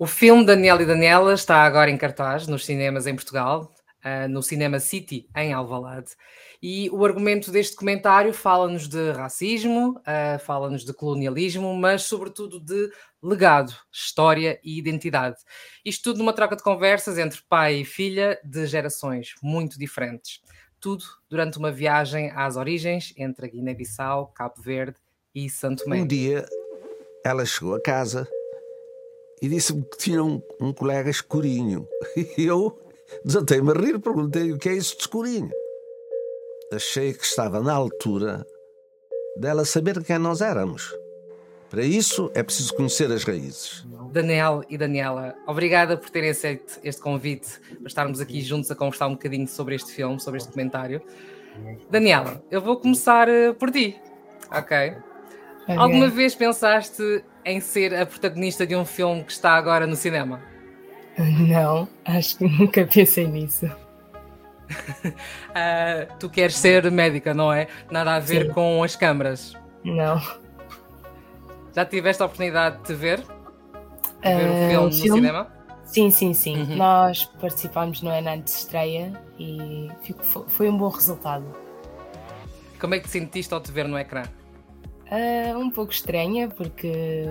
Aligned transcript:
O 0.00 0.06
filme 0.06 0.46
Daniel 0.46 0.80
e 0.80 0.86
Daniela 0.86 1.34
está 1.34 1.56
agora 1.62 1.90
em 1.90 1.98
cartaz 1.98 2.46
nos 2.46 2.64
cinemas 2.64 3.06
em 3.06 3.14
Portugal, 3.14 3.70
uh, 4.02 4.26
no 4.30 4.42
Cinema 4.42 4.80
City, 4.80 5.28
em 5.36 5.52
Alvalade. 5.52 6.12
E 6.62 6.88
o 6.88 7.04
argumento 7.04 7.50
deste 7.50 7.76
comentário 7.76 8.32
fala-nos 8.32 8.88
de 8.88 9.12
racismo, 9.12 9.98
uh, 9.98 10.38
fala-nos 10.38 10.86
de 10.86 10.94
colonialismo, 10.94 11.76
mas 11.76 12.04
sobretudo 12.04 12.58
de 12.58 12.90
legado, 13.22 13.74
história 13.92 14.58
e 14.64 14.78
identidade. 14.78 15.36
Isto 15.84 16.04
tudo 16.04 16.20
numa 16.20 16.32
troca 16.32 16.56
de 16.56 16.62
conversas 16.62 17.18
entre 17.18 17.42
pai 17.46 17.80
e 17.80 17.84
filha 17.84 18.40
de 18.42 18.66
gerações 18.66 19.34
muito 19.42 19.78
diferentes. 19.78 20.40
Tudo 20.80 21.04
durante 21.28 21.58
uma 21.58 21.70
viagem 21.70 22.32
às 22.34 22.56
origens 22.56 23.12
entre 23.18 23.50
Guiné-Bissau, 23.50 24.28
Cabo 24.28 24.62
Verde 24.62 24.96
e 25.34 25.50
Santo 25.50 25.84
Tomé. 25.84 26.00
Um 26.00 26.06
dia 26.06 26.46
ela 27.22 27.44
chegou 27.44 27.74
a 27.74 27.82
casa 27.82 28.26
e 29.40 29.48
disse-me 29.48 29.82
que 29.82 29.98
tinha 29.98 30.22
um, 30.22 30.42
um 30.60 30.72
colega 30.72 31.10
escurinho. 31.10 31.88
E 32.36 32.44
eu 32.44 32.78
desatei-me 33.24 33.70
a 33.70 33.74
rir, 33.74 33.98
perguntei 33.98 34.52
o 34.52 34.58
que 34.58 34.68
é 34.68 34.74
isso 34.74 34.96
de 34.96 35.02
escurinho. 35.02 35.50
Achei 36.72 37.12
que 37.12 37.24
estava 37.24 37.60
na 37.60 37.72
altura 37.72 38.46
dela 39.36 39.64
saber 39.64 40.02
quem 40.04 40.18
nós 40.18 40.40
éramos. 40.40 40.94
Para 41.70 41.82
isso 41.82 42.30
é 42.34 42.42
preciso 42.42 42.74
conhecer 42.74 43.10
as 43.12 43.22
raízes. 43.22 43.86
Daniel 44.12 44.64
e 44.68 44.76
Daniela, 44.76 45.36
obrigada 45.46 45.96
por 45.96 46.10
terem 46.10 46.30
aceito 46.30 46.80
este 46.82 47.00
convite 47.00 47.60
para 47.78 47.86
estarmos 47.86 48.20
aqui 48.20 48.40
juntos 48.40 48.70
a 48.72 48.74
conversar 48.74 49.06
um 49.06 49.12
bocadinho 49.12 49.46
sobre 49.46 49.76
este 49.76 49.92
filme, 49.92 50.18
sobre 50.20 50.38
este 50.38 50.48
documentário. 50.48 51.00
Daniela, 51.88 52.42
eu 52.50 52.60
vou 52.60 52.76
começar 52.76 53.28
eh, 53.28 53.52
por 53.52 53.70
ti, 53.70 54.00
ok? 54.50 54.96
Okay. 55.62 55.76
Alguma 55.76 56.08
vez 56.08 56.34
pensaste 56.34 57.22
em 57.44 57.60
ser 57.60 57.94
a 57.94 58.06
protagonista 58.06 58.66
de 58.66 58.76
um 58.76 58.84
filme 58.84 59.22
que 59.24 59.32
está 59.32 59.52
agora 59.54 59.86
no 59.86 59.96
cinema? 59.96 60.40
Não, 61.18 61.88
acho 62.04 62.38
que 62.38 62.44
nunca 62.44 62.86
pensei 62.86 63.26
nisso. 63.26 63.66
uh, 63.66 63.70
tu 66.18 66.30
queres 66.30 66.56
ser 66.56 66.90
médica, 66.90 67.34
não 67.34 67.52
é? 67.52 67.68
Nada 67.90 68.14
a 68.14 68.18
ver 68.18 68.46
Sim. 68.46 68.52
com 68.52 68.82
as 68.82 68.96
câmaras. 68.96 69.56
Não. 69.84 70.20
Já 71.74 71.84
tiveste 71.84 72.22
a 72.22 72.26
oportunidade 72.26 72.78
de 72.78 72.84
te 72.84 72.94
ver? 72.94 73.18
De 73.18 74.34
ver 74.34 74.48
uh, 74.48 74.52
o 74.52 74.68
filme 74.68 74.86
no 74.86 74.92
filme? 74.92 75.20
cinema? 75.20 75.60
Sim, 75.84 76.10
sim, 76.10 76.32
sim. 76.32 76.56
Uhum. 76.56 76.76
Nós 76.76 77.24
participámos 77.40 78.00
no 78.00 78.12
Enante 78.12 78.44
de 78.44 78.50
estreia 78.50 79.12
e 79.38 79.88
foi 80.46 80.68
um 80.68 80.76
bom 80.76 80.88
resultado. 80.88 81.44
Como 82.78 82.94
é 82.94 82.98
que 83.00 83.06
te 83.06 83.10
sentiste 83.10 83.52
ao 83.52 83.60
te 83.60 83.72
ver 83.72 83.88
no 83.88 83.98
ecrã? 83.98 84.22
Uh, 85.10 85.58
um 85.58 85.70
pouco 85.70 85.92
estranha, 85.92 86.48
porque 86.48 87.24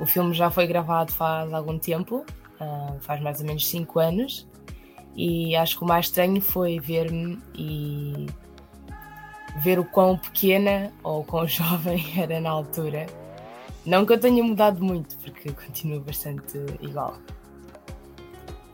o 0.00 0.06
filme 0.06 0.34
já 0.34 0.50
foi 0.50 0.66
gravado 0.66 1.12
faz 1.12 1.52
algum 1.52 1.78
tempo, 1.78 2.26
uh, 2.60 2.98
faz 3.00 3.20
mais 3.20 3.40
ou 3.40 3.46
menos 3.46 3.66
5 3.68 4.00
anos, 4.00 4.48
e 5.14 5.54
acho 5.54 5.78
que 5.78 5.84
o 5.84 5.86
mais 5.86 6.06
estranho 6.06 6.40
foi 6.40 6.80
ver-me 6.80 7.38
e 7.54 8.26
ver 9.58 9.78
o 9.78 9.84
quão 9.84 10.18
pequena 10.18 10.92
ou 11.04 11.22
quão 11.24 11.46
jovem 11.48 12.04
era 12.16 12.40
na 12.40 12.50
altura. 12.50 13.06
Não 13.86 14.04
que 14.04 14.12
eu 14.12 14.18
tenha 14.18 14.42
mudado 14.42 14.82
muito, 14.82 15.16
porque 15.18 15.52
continuo 15.54 16.00
bastante 16.00 16.58
igual. 16.80 17.18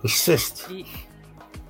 Disseste. 0.03 0.87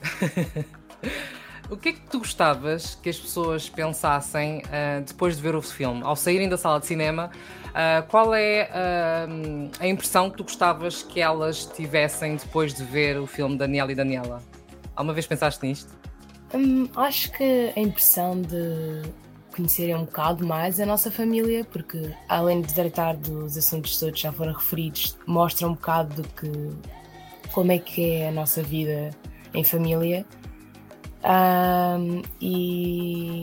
O 1.71 1.77
que 1.77 1.91
é 1.91 1.93
que 1.93 2.01
tu 2.01 2.19
gostavas 2.19 2.97
que 2.97 3.09
as 3.09 3.17
pessoas 3.17 3.69
pensassem 3.69 4.59
uh, 4.59 5.05
depois 5.07 5.37
de 5.37 5.43
ver 5.43 5.55
o 5.55 5.63
filme? 5.63 6.03
Ao 6.03 6.17
saírem 6.17 6.49
da 6.49 6.59
sala 6.59 6.81
de 6.81 6.87
cinema, 6.87 7.31
uh, 7.69 8.05
qual 8.09 8.35
é 8.35 8.69
uh, 8.69 9.71
a 9.79 9.87
impressão 9.87 10.29
que 10.29 10.37
tu 10.37 10.43
gostavas 10.43 11.05
que 11.05 11.21
elas 11.21 11.67
tivessem 11.67 12.35
depois 12.35 12.75
de 12.75 12.83
ver 12.83 13.21
o 13.21 13.27
filme 13.27 13.57
Daniel 13.57 13.89
e 13.89 13.95
Daniela? 13.95 14.43
Alguma 14.97 15.15
vez 15.15 15.29
pensaste 15.29 15.65
nisto? 15.65 15.95
Hum, 16.53 16.89
acho 16.97 17.31
que 17.31 17.73
a 17.77 17.79
impressão 17.79 18.43
de 18.43 19.03
conhecerem 19.55 19.95
um 19.95 20.05
bocado 20.05 20.45
mais 20.45 20.81
a 20.81 20.87
nossa 20.87 21.09
família, 21.09 21.65
porque 21.65 22.11
além 22.29 22.63
de 22.63 22.75
tratar 22.75 23.15
dos 23.15 23.57
assuntos 23.57 23.97
todos 23.97 24.17
que 24.17 24.23
já 24.23 24.33
foram 24.33 24.55
referidos, 24.55 25.17
mostra 25.25 25.69
um 25.69 25.75
bocado 25.75 26.21
do 26.21 26.29
que 26.31 26.51
como 27.53 27.71
é 27.71 27.79
que 27.79 28.11
é 28.11 28.29
a 28.29 28.33
nossa 28.33 28.61
vida 28.61 29.11
em 29.55 29.63
família 29.63 30.27
um, 31.23 32.23
e, 32.41 33.43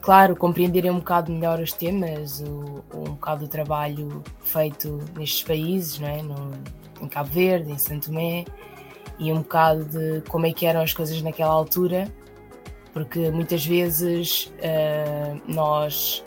claro, 0.00 0.34
compreenderem 0.34 0.90
um 0.90 0.98
bocado 0.98 1.30
melhor 1.30 1.60
os 1.60 1.72
temas, 1.72 2.40
o, 2.40 2.84
um 2.94 3.12
bocado 3.12 3.46
do 3.46 3.48
trabalho 3.48 4.22
feito 4.40 4.98
nestes 5.16 5.42
países, 5.42 5.98
não 5.98 6.08
é? 6.08 6.22
No, 6.22 6.50
em 7.00 7.08
Cabo 7.08 7.30
Verde, 7.30 7.70
em 7.70 7.78
Santo 7.78 8.06
Tomé, 8.06 8.44
e 9.18 9.32
um 9.32 9.38
bocado 9.38 9.84
de 9.84 10.22
como 10.28 10.46
é 10.46 10.52
que 10.52 10.66
eram 10.66 10.82
as 10.82 10.92
coisas 10.92 11.20
naquela 11.22 11.52
altura, 11.52 12.12
porque 12.92 13.30
muitas 13.30 13.64
vezes 13.64 14.52
uh, 14.58 15.40
nós 15.46 16.22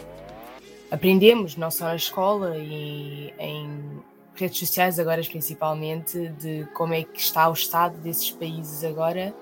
aprendemos, 0.90 1.56
não 1.58 1.70
só 1.70 1.86
na 1.86 1.96
escola 1.96 2.58
e 2.58 3.34
em 3.38 4.00
redes 4.34 4.60
sociais 4.60 5.00
agora 5.00 5.22
principalmente, 5.24 6.30
de 6.30 6.66
como 6.74 6.94
é 6.94 7.04
que 7.04 7.20
está 7.20 7.50
o 7.50 7.54
estado 7.54 7.98
desses 8.00 8.32
países 8.32 8.84
agora 8.84 9.34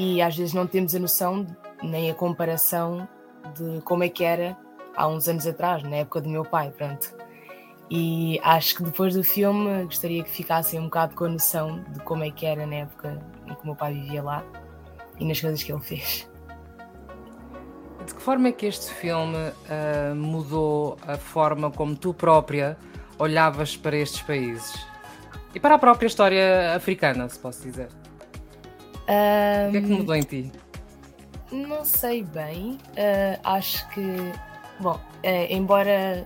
e 0.00 0.22
às 0.22 0.34
vezes 0.34 0.54
não 0.54 0.66
temos 0.66 0.94
a 0.94 0.98
noção 0.98 1.46
nem 1.82 2.10
a 2.10 2.14
comparação 2.14 3.06
de 3.54 3.82
como 3.82 4.02
é 4.02 4.08
que 4.08 4.24
era 4.24 4.56
há 4.96 5.06
uns 5.06 5.28
anos 5.28 5.46
atrás, 5.46 5.82
na 5.82 5.96
época 5.96 6.22
do 6.22 6.28
meu 6.30 6.42
pai, 6.42 6.70
pronto. 6.70 7.14
E 7.90 8.40
acho 8.42 8.76
que 8.76 8.82
depois 8.82 9.14
do 9.14 9.22
filme 9.22 9.84
gostaria 9.84 10.24
que 10.24 10.30
ficassem 10.30 10.80
um 10.80 10.84
bocado 10.84 11.14
com 11.14 11.24
a 11.24 11.28
noção 11.28 11.84
de 11.90 12.00
como 12.00 12.24
é 12.24 12.30
que 12.30 12.46
era 12.46 12.66
na 12.66 12.76
época 12.76 13.20
em 13.46 13.54
que 13.54 13.62
o 13.62 13.66
meu 13.66 13.76
pai 13.76 13.92
vivia 13.92 14.22
lá 14.22 14.42
e 15.18 15.24
nas 15.26 15.38
coisas 15.38 15.62
que 15.62 15.70
ele 15.70 15.82
fez. 15.82 16.26
De 18.06 18.14
que 18.14 18.22
forma 18.22 18.48
é 18.48 18.52
que 18.52 18.64
este 18.64 18.90
filme 18.94 19.36
uh, 19.36 20.14
mudou 20.14 20.96
a 21.06 21.18
forma 21.18 21.70
como 21.70 21.94
tu 21.94 22.14
própria 22.14 22.78
olhavas 23.18 23.76
para 23.76 23.98
estes 23.98 24.22
países? 24.22 24.82
E 25.54 25.60
para 25.60 25.74
a 25.74 25.78
própria 25.78 26.06
história 26.06 26.74
africana, 26.74 27.28
se 27.28 27.38
posso 27.38 27.62
dizer? 27.62 27.88
Um, 29.10 29.68
o 29.68 29.70
que 29.72 29.76
é 29.76 29.80
que 29.80 29.88
mudou 29.88 30.14
em 30.14 30.22
ti? 30.22 30.52
Não 31.50 31.84
sei 31.84 32.22
bem. 32.22 32.78
Uh, 32.90 33.40
acho 33.42 33.88
que, 33.90 34.02
bom, 34.78 34.94
uh, 34.94 35.46
embora 35.48 36.24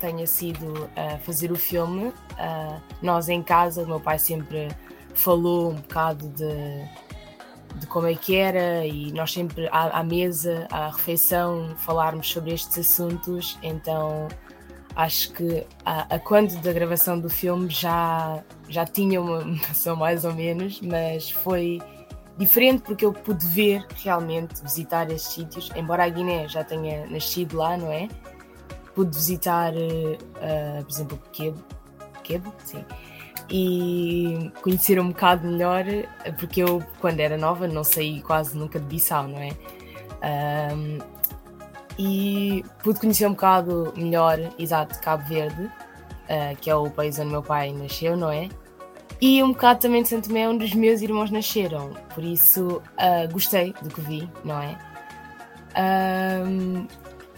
tenha 0.00 0.26
sido 0.26 0.90
a 0.96 1.18
fazer 1.18 1.52
o 1.52 1.56
filme, 1.56 2.08
uh, 2.08 2.80
nós 3.00 3.28
em 3.28 3.42
casa, 3.42 3.82
o 3.82 3.86
meu 3.86 4.00
pai 4.00 4.18
sempre 4.18 4.68
falou 5.14 5.70
um 5.70 5.76
bocado 5.76 6.28
de, 6.30 7.78
de 7.78 7.86
como 7.86 8.08
é 8.08 8.14
que 8.14 8.36
era 8.36 8.84
e 8.84 9.12
nós 9.12 9.32
sempre 9.32 9.68
à, 9.68 10.00
à 10.00 10.02
mesa, 10.02 10.66
à 10.70 10.88
refeição, 10.88 11.74
falarmos 11.78 12.28
sobre 12.28 12.52
estes 12.52 12.78
assuntos, 12.78 13.56
então 13.62 14.28
acho 14.94 15.32
que 15.32 15.64
a, 15.84 16.14
a, 16.14 16.18
quando 16.18 16.60
da 16.60 16.72
gravação 16.72 17.18
do 17.18 17.30
filme 17.30 17.70
já, 17.70 18.42
já 18.68 18.84
tinha 18.84 19.20
uma 19.20 19.44
noção 19.44 19.94
mais 19.96 20.24
ou 20.24 20.34
menos, 20.34 20.80
mas 20.80 21.30
foi 21.30 21.80
diferente 22.36 22.82
porque 22.82 23.04
eu 23.04 23.12
pude 23.12 23.46
ver 23.46 23.86
realmente, 24.02 24.62
visitar 24.62 25.10
esses 25.10 25.28
sítios, 25.28 25.70
embora 25.74 26.04
a 26.04 26.08
Guiné 26.08 26.48
já 26.48 26.62
tenha 26.62 27.06
nascido 27.06 27.56
lá, 27.56 27.76
não 27.76 27.90
é? 27.90 28.08
Pude 28.94 29.16
visitar, 29.16 29.72
uh, 29.74 30.84
por 30.84 30.90
exemplo, 30.90 31.20
Quebo, 31.32 31.62
Quebo, 32.22 32.52
sim, 32.64 32.84
e 33.50 34.50
conhecer 34.62 34.98
um 34.98 35.08
bocado 35.08 35.46
melhor, 35.46 35.84
porque 36.38 36.62
eu, 36.62 36.82
quando 37.00 37.20
era 37.20 37.36
nova, 37.36 37.68
não 37.68 37.84
saí 37.84 38.20
quase 38.22 38.56
nunca 38.56 38.78
de 38.80 38.86
Bissau, 38.86 39.28
não 39.28 39.38
é? 39.38 39.50
Um, 40.74 40.98
e 41.98 42.64
pude 42.82 43.00
conhecer 43.00 43.26
um 43.26 43.30
bocado 43.32 43.92
melhor, 43.96 44.38
exato, 44.58 44.98
Cabo 45.00 45.24
Verde, 45.24 45.62
uh, 45.64 46.56
que 46.60 46.68
é 46.68 46.74
o 46.74 46.90
país 46.90 47.18
onde 47.18 47.30
meu 47.30 47.42
pai 47.42 47.72
nasceu, 47.72 48.16
não 48.16 48.30
é? 48.30 48.48
E 49.20 49.42
um 49.42 49.52
bocado 49.52 49.80
também 49.80 50.02
de 50.02 50.08
Santo 50.08 50.28
Tomé, 50.28 50.48
onde 50.48 50.64
os 50.64 50.74
meus 50.74 51.00
irmãos 51.00 51.30
nasceram. 51.30 51.90
Por 52.14 52.22
isso 52.22 52.82
uh, 52.98 53.32
gostei 53.32 53.72
do 53.82 53.88
que 53.88 54.00
vi, 54.00 54.28
não 54.44 54.60
é? 54.60 54.78
Um, 56.46 56.86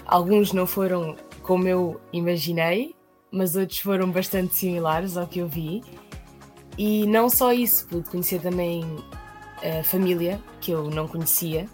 alguns 0.07 0.53
não 0.53 0.67
foram 0.67 1.17
como 1.43 1.69
eu 1.69 2.01
imaginei, 2.13 2.95
mas 3.31 3.55
outros 3.55 3.79
foram 3.79 4.11
bastante 4.11 4.55
similares 4.55 5.17
ao 5.17 5.27
que 5.27 5.39
eu 5.39 5.49
vi. 5.49 5.83
E 6.77 7.07
não 7.07 7.31
só 7.31 7.53
isso, 7.53 7.87
pude 7.87 8.09
conhecer 8.09 8.41
também 8.41 8.85
a 9.63 9.83
família 9.83 10.41
que 10.61 10.73
eu 10.73 10.91
não 10.91 11.07
conhecia. 11.07 11.67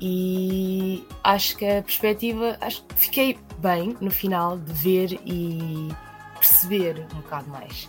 E 0.00 1.06
acho 1.24 1.56
que 1.56 1.64
a 1.64 1.82
perspectiva, 1.82 2.56
acho 2.60 2.84
que 2.84 2.94
fiquei 2.94 3.38
bem 3.58 3.96
no 4.00 4.10
final 4.10 4.58
de 4.58 4.72
ver 4.72 5.20
e 5.24 5.88
perceber 6.34 7.06
um 7.14 7.20
bocado 7.20 7.48
mais. 7.48 7.88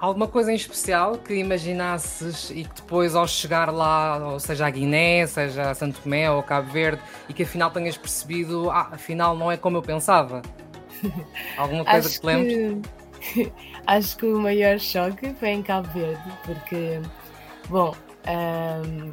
Alguma 0.00 0.26
coisa 0.26 0.50
em 0.50 0.54
especial 0.54 1.18
que 1.18 1.34
imaginasses 1.34 2.50
e 2.50 2.64
que 2.64 2.74
depois 2.76 3.14
ao 3.14 3.28
chegar 3.28 3.70
lá, 3.70 4.32
ou 4.32 4.40
seja 4.40 4.66
a 4.66 4.70
Guiné, 4.70 5.26
seja 5.26 5.70
a 5.70 5.74
Santo 5.74 6.00
Tomé 6.00 6.30
ou 6.30 6.42
Cabo 6.42 6.70
Verde, 6.70 7.02
e 7.28 7.34
que 7.34 7.42
afinal 7.42 7.70
tenhas 7.70 7.98
percebido, 7.98 8.70
ah, 8.70 8.88
afinal 8.92 9.36
não 9.36 9.52
é 9.52 9.58
como 9.58 9.76
eu 9.76 9.82
pensava? 9.82 10.40
Alguma 11.56 11.84
coisa 11.84 12.08
que 12.08 12.18
te 12.18 12.26
lembres? 12.26 12.82
acho 13.86 14.16
que 14.16 14.24
o 14.24 14.38
maior 14.38 14.78
choque 14.78 15.34
foi 15.34 15.50
em 15.50 15.62
Cabo 15.62 15.88
Verde, 15.92 16.32
porque, 16.46 17.00
bom, 17.68 17.94
um, 18.26 19.12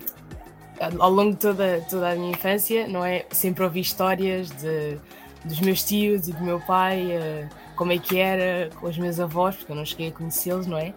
ao 0.99 1.11
longo 1.11 1.31
de 1.31 1.37
toda, 1.37 1.85
toda 1.89 2.11
a 2.11 2.15
minha 2.15 2.31
infância, 2.31 2.87
não 2.87 3.03
é? 3.03 3.25
Sempre 3.31 3.63
ouvi 3.63 3.81
histórias 3.81 4.49
de, 4.51 4.97
dos 5.43 5.59
meus 5.59 5.83
tios 5.83 6.27
e 6.27 6.33
do 6.33 6.43
meu 6.43 6.59
pai, 6.61 7.07
uh, 7.07 7.49
como 7.77 7.93
é 7.93 7.97
que 7.97 8.17
era 8.17 8.69
com 8.75 8.87
os 8.87 8.97
meus 8.97 9.19
avós, 9.19 9.55
porque 9.55 9.71
eu 9.71 9.75
não 9.75 9.85
cheguei 9.85 10.09
a 10.09 10.11
conhecê-los, 10.11 10.67
não 10.67 10.77
é? 10.77 10.93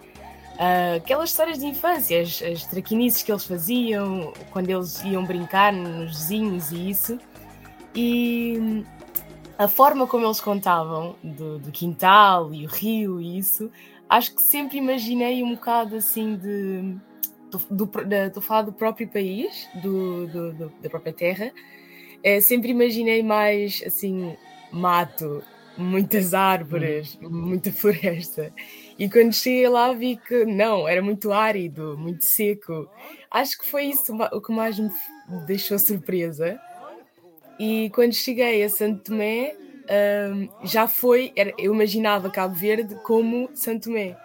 Uh, 0.55 0.97
aquelas 0.97 1.29
histórias 1.29 1.59
de 1.59 1.65
infância, 1.65 2.21
as, 2.21 2.41
as 2.41 2.65
traquinices 2.65 3.23
que 3.23 3.31
eles 3.31 3.45
faziam 3.45 4.33
quando 4.51 4.69
eles 4.69 5.01
iam 5.03 5.23
brincar 5.23 5.71
nos 5.71 6.09
vizinhos 6.09 6.71
e 6.71 6.89
isso. 6.89 7.19
E 7.95 8.83
a 9.57 9.67
forma 9.67 10.05
como 10.07 10.25
eles 10.25 10.41
contavam 10.41 11.15
do, 11.23 11.59
do, 11.59 11.71
quintal 11.71 12.53
e 12.53 12.65
o 12.65 12.69
rio 12.69 13.21
e 13.21 13.37
isso, 13.37 13.71
acho 14.09 14.35
que 14.35 14.41
sempre 14.41 14.77
imaginei 14.77 15.41
um 15.43 15.55
bocado 15.55 15.95
assim 15.95 16.35
de. 16.35 16.95
Estou 17.51 17.89
a 18.37 18.41
falar 18.41 18.61
do 18.63 18.71
próprio 18.71 19.07
país, 19.09 19.67
do, 19.81 20.27
do, 20.27 20.53
do 20.53 20.73
da 20.81 20.89
própria 20.89 21.13
terra. 21.13 21.51
É, 22.23 22.39
sempre 22.39 22.69
imaginei 22.69 23.21
mais 23.23 23.83
assim, 23.85 24.37
mato, 24.71 25.43
muitas 25.77 26.33
árvores, 26.33 27.17
muita 27.21 27.71
floresta. 27.71 28.53
E 28.97 29.09
quando 29.09 29.33
cheguei 29.33 29.67
lá 29.67 29.93
vi 29.93 30.17
que 30.17 30.45
não, 30.45 30.87
era 30.87 31.01
muito 31.01 31.31
árido, 31.31 31.97
muito 31.97 32.23
seco. 32.23 32.89
Acho 33.29 33.57
que 33.57 33.65
foi 33.65 33.85
isso 33.85 34.15
o 34.15 34.41
que 34.41 34.51
mais 34.51 34.77
me 34.77 34.91
deixou 35.45 35.79
surpresa. 35.79 36.59
E 37.59 37.89
quando 37.91 38.13
cheguei 38.13 38.63
a 38.63 38.69
Santo 38.69 39.03
Tomé, 39.03 39.55
um, 40.33 40.49
já 40.65 40.87
foi, 40.87 41.31
era, 41.35 41.53
eu 41.57 41.73
imaginava 41.73 42.29
Cabo 42.29 42.55
Verde 42.55 42.95
como 43.03 43.49
Santo 43.53 43.85
Tomé. 43.85 44.17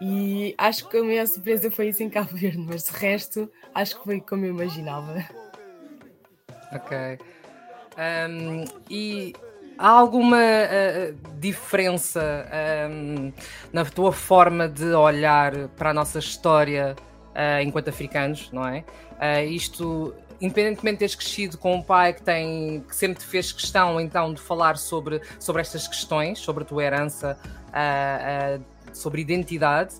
E 0.00 0.54
acho 0.56 0.88
que 0.88 0.96
a 0.96 1.04
maior 1.04 1.26
surpresa 1.26 1.70
foi 1.70 1.88
isso 1.88 2.02
em 2.02 2.08
Cabo 2.08 2.34
Verde, 2.34 2.58
mas 2.58 2.84
de 2.84 2.92
resto 2.92 3.50
acho 3.74 3.98
que 3.98 4.04
foi 4.04 4.20
como 4.20 4.44
eu 4.46 4.50
imaginava. 4.50 5.22
Ok. 6.72 7.18
Um, 7.98 8.64
e 8.88 9.34
há 9.80 9.88
alguma 9.88 10.36
uh, 10.36 11.16
diferença 11.38 12.46
um, 12.90 13.32
na 13.72 13.82
tua 13.86 14.12
forma 14.12 14.68
de 14.68 14.92
olhar 14.92 15.68
para 15.68 15.90
a 15.90 15.94
nossa 15.94 16.18
história 16.18 16.94
uh, 17.30 17.62
enquanto 17.62 17.88
africanos, 17.88 18.50
não 18.52 18.66
é? 18.66 18.84
Uh, 19.12 19.48
isto, 19.48 20.14
independentemente 20.38 20.96
de 20.96 20.98
teres 20.98 21.14
crescido 21.14 21.56
com 21.56 21.76
um 21.76 21.82
pai 21.82 22.12
que 22.12 22.20
tem 22.20 22.84
que 22.86 22.94
sempre 22.94 23.20
te 23.20 23.24
fez 23.24 23.52
questão 23.52 23.98
então 23.98 24.34
de 24.34 24.40
falar 24.42 24.76
sobre, 24.76 25.22
sobre 25.38 25.62
estas 25.62 25.88
questões, 25.88 26.38
sobre 26.38 26.62
a 26.62 26.66
tua 26.66 26.84
herança, 26.84 27.38
sobre 28.92 29.22
identidade, 29.22 29.94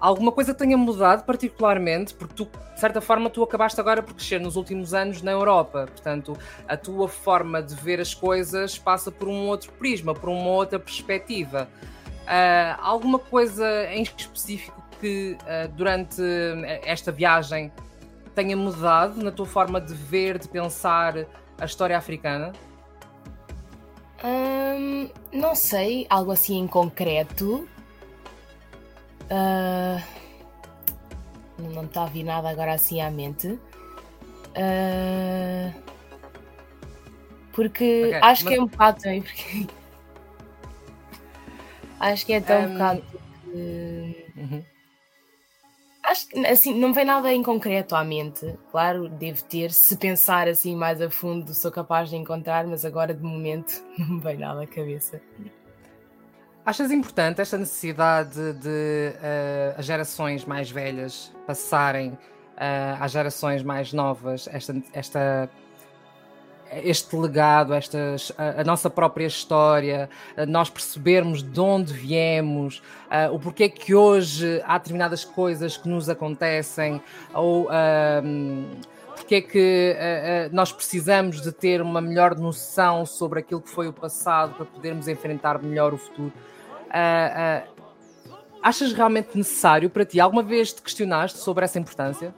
alguma 0.00 0.32
coisa 0.32 0.54
tenha 0.54 0.76
mudado 0.76 1.24
particularmente, 1.24 2.14
porque 2.14 2.34
tu, 2.34 2.44
de 2.74 2.80
certa 2.80 3.00
forma, 3.00 3.28
tu 3.28 3.42
acabaste 3.42 3.80
agora 3.80 4.02
por 4.02 4.14
crescer 4.14 4.40
nos 4.40 4.56
últimos 4.56 4.94
anos 4.94 5.22
na 5.22 5.32
Europa, 5.32 5.88
portanto, 5.90 6.36
a 6.66 6.76
tua 6.76 7.08
forma 7.08 7.62
de 7.62 7.74
ver 7.74 8.00
as 8.00 8.14
coisas 8.14 8.78
passa 8.78 9.10
por 9.10 9.28
um 9.28 9.48
outro 9.48 9.72
prisma, 9.72 10.14
por 10.14 10.28
uma 10.28 10.50
outra 10.50 10.78
perspectiva. 10.78 11.68
Uh, 12.24 12.80
alguma 12.82 13.18
coisa 13.18 13.86
em 13.90 14.02
específico 14.02 14.82
que 15.00 15.36
uh, 15.42 15.68
durante 15.72 16.22
esta 16.84 17.10
viagem 17.10 17.72
tenha 18.34 18.56
mudado 18.56 19.22
na 19.22 19.32
tua 19.32 19.46
forma 19.46 19.80
de 19.80 19.94
ver, 19.94 20.38
de 20.38 20.46
pensar 20.46 21.26
a 21.58 21.64
história 21.64 21.96
africana? 21.96 22.52
Hum, 24.22 25.08
não 25.32 25.54
sei, 25.54 26.06
algo 26.08 26.30
assim 26.30 26.58
em 26.58 26.66
concreto. 26.66 27.66
Uh, 29.30 30.02
não 31.58 31.84
está 31.84 32.04
a 32.04 32.06
vir 32.06 32.24
nada 32.24 32.48
agora 32.48 32.74
assim 32.74 33.00
à 33.00 33.10
mente. 33.10 33.48
Uh, 33.48 35.72
porque 37.52 38.04
okay, 38.06 38.14
acho 38.14 38.44
mas... 38.44 38.54
que 38.54 38.54
é 38.54 38.62
um 38.62 38.66
bocado 38.66 39.02
também. 39.02 39.22
Porque... 39.22 39.66
acho 42.00 42.26
que 42.26 42.32
é 42.32 42.40
tão 42.40 42.62
um... 42.62 42.72
bocado. 42.72 43.02
Porque... 43.02 44.32
Uhum. 44.36 44.64
Acho 46.04 46.28
que 46.28 46.46
assim, 46.46 46.78
não 46.78 46.94
vem 46.94 47.04
nada 47.04 47.32
em 47.34 47.42
concreto 47.42 47.94
à 47.94 48.02
mente. 48.02 48.58
Claro, 48.70 49.10
devo 49.10 49.42
ter, 49.44 49.70
se 49.70 49.94
pensar 49.96 50.48
assim 50.48 50.74
mais 50.74 51.02
a 51.02 51.10
fundo, 51.10 51.52
sou 51.52 51.70
capaz 51.70 52.08
de 52.08 52.16
encontrar, 52.16 52.66
mas 52.66 52.84
agora 52.84 53.12
de 53.12 53.22
momento 53.22 53.84
não 53.98 54.14
me 54.14 54.20
vem 54.20 54.38
nada 54.38 54.62
à 54.62 54.66
cabeça. 54.66 55.20
Achas 56.68 56.90
importante 56.90 57.40
esta 57.40 57.56
necessidade 57.56 58.52
de 58.52 59.14
uh, 59.14 59.78
as 59.78 59.86
gerações 59.86 60.44
mais 60.44 60.70
velhas 60.70 61.32
passarem 61.46 62.10
uh, 62.10 62.18
às 63.00 63.10
gerações 63.10 63.62
mais 63.62 63.90
novas 63.94 64.46
esta, 64.52 64.76
esta, 64.92 65.50
este 66.70 67.16
legado, 67.16 67.72
estas, 67.72 68.32
a, 68.36 68.60
a 68.60 68.64
nossa 68.64 68.90
própria 68.90 69.24
história, 69.24 70.10
nós 70.46 70.68
percebermos 70.68 71.42
de 71.42 71.58
onde 71.58 71.90
viemos, 71.94 72.82
uh, 73.06 73.34
o 73.34 73.40
porquê 73.40 73.70
que 73.70 73.94
hoje 73.94 74.62
há 74.66 74.76
determinadas 74.76 75.24
coisas 75.24 75.74
que 75.78 75.88
nos 75.88 76.10
acontecem, 76.10 77.00
ou 77.32 77.66
porque 79.18 79.34
é 79.34 79.40
que 79.42 79.94
uh, 79.94 80.48
uh, 80.48 80.54
nós 80.54 80.72
precisamos 80.72 81.42
de 81.42 81.52
ter 81.52 81.82
uma 81.82 82.00
melhor 82.00 82.34
noção 82.38 83.04
sobre 83.04 83.40
aquilo 83.40 83.60
que 83.60 83.68
foi 83.68 83.86
o 83.86 83.92
passado 83.92 84.54
para 84.54 84.64
podermos 84.64 85.06
enfrentar 85.06 85.60
melhor 85.62 85.92
o 85.92 85.98
futuro. 85.98 86.32
Uh, 86.88 87.78
achas 88.62 88.92
realmente 88.92 89.36
necessário 89.36 89.88
para 89.90 90.04
ti? 90.04 90.20
Alguma 90.20 90.42
vez 90.42 90.72
te 90.72 90.82
questionaste 90.82 91.38
sobre 91.38 91.64
essa 91.64 91.78
importância? 91.78 92.34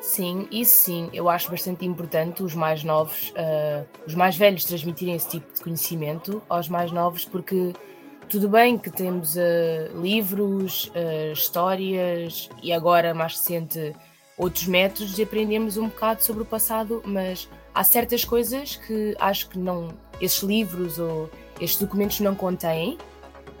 Sim, 0.00 0.48
isso 0.50 0.82
sim, 0.82 1.10
eu 1.12 1.28
acho 1.28 1.50
bastante 1.50 1.84
importante 1.84 2.42
os 2.42 2.54
mais 2.54 2.82
novos, 2.82 3.30
uh, 3.30 3.86
os 4.06 4.14
mais 4.14 4.34
velhos 4.34 4.64
transmitirem 4.64 5.14
esse 5.14 5.28
tipo 5.28 5.52
de 5.52 5.60
conhecimento 5.60 6.42
aos 6.48 6.70
mais 6.70 6.90
novos, 6.90 7.26
porque 7.26 7.74
tudo 8.26 8.48
bem 8.48 8.78
que 8.78 8.90
temos 8.90 9.36
uh, 9.36 10.00
livros, 10.00 10.90
uh, 10.94 11.32
histórias 11.32 12.48
e 12.62 12.72
agora 12.72 13.12
mais 13.12 13.34
recente 13.34 13.94
outros 14.38 14.66
métodos 14.66 15.14
de 15.14 15.22
aprendermos 15.22 15.76
um 15.76 15.88
bocado 15.88 16.22
sobre 16.22 16.44
o 16.44 16.46
passado, 16.46 17.02
mas 17.04 17.46
há 17.74 17.84
certas 17.84 18.24
coisas 18.24 18.76
que 18.76 19.14
acho 19.20 19.50
que 19.50 19.58
não 19.58 19.88
esses 20.18 20.42
livros 20.42 20.98
ou 20.98 21.28
estes 21.60 21.78
documentos 21.78 22.20
não 22.20 22.34
contêm 22.34 22.96